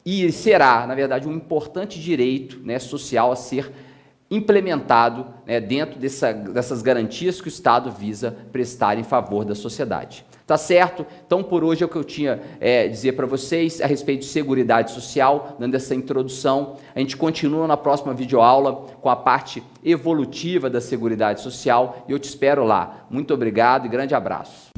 e 0.05 0.31
será, 0.31 0.87
na 0.87 0.95
verdade, 0.95 1.27
um 1.27 1.33
importante 1.33 2.01
direito 2.01 2.61
né, 2.63 2.79
social 2.79 3.33
a 3.33 3.37
ser 3.37 3.73
implementado 4.31 5.27
né, 5.47 5.61
dentro 5.61 5.99
dessa, 5.99 6.33
dessas 6.33 6.83
garantias 6.83 7.41
que 7.41 7.47
o 7.47 7.51
Estado 7.51 7.91
visa 7.91 8.37
prestar 8.53 8.99
em 8.99 9.05
favor 9.05 9.45
da 9.45 9.55
sociedade. 9.55 10.25
Tá 10.47 10.57
certo? 10.57 11.05
Então, 11.27 11.43
por 11.43 11.65
hoje 11.65 11.83
é 11.83 11.87
o 11.87 11.89
que 11.89 11.97
eu 11.97 12.05
tinha 12.05 12.41
é, 12.61 12.87
dizer 12.87 13.13
para 13.13 13.27
vocês 13.27 13.81
a 13.81 13.87
respeito 13.87 14.21
de 14.21 14.27
Seguridade 14.27 14.93
Social, 14.93 15.57
dando 15.59 15.75
essa 15.75 15.93
introdução. 15.93 16.77
A 16.95 17.01
gente 17.01 17.17
continua 17.17 17.67
na 17.67 17.77
próxima 17.77 18.15
videoaula 18.15 18.87
com 19.01 19.11
a 19.11 19.17
parte 19.17 19.61
evolutiva 19.85 20.71
da 20.71 20.81
Seguridade 20.81 21.41
Social 21.41 22.05
e 22.09 22.13
eu 22.13 22.19
te 22.19 22.29
espero 22.29 22.65
lá. 22.65 23.07
Muito 23.11 23.35
obrigado 23.35 23.87
e 23.87 23.89
grande 23.89 24.15
abraço. 24.15 24.71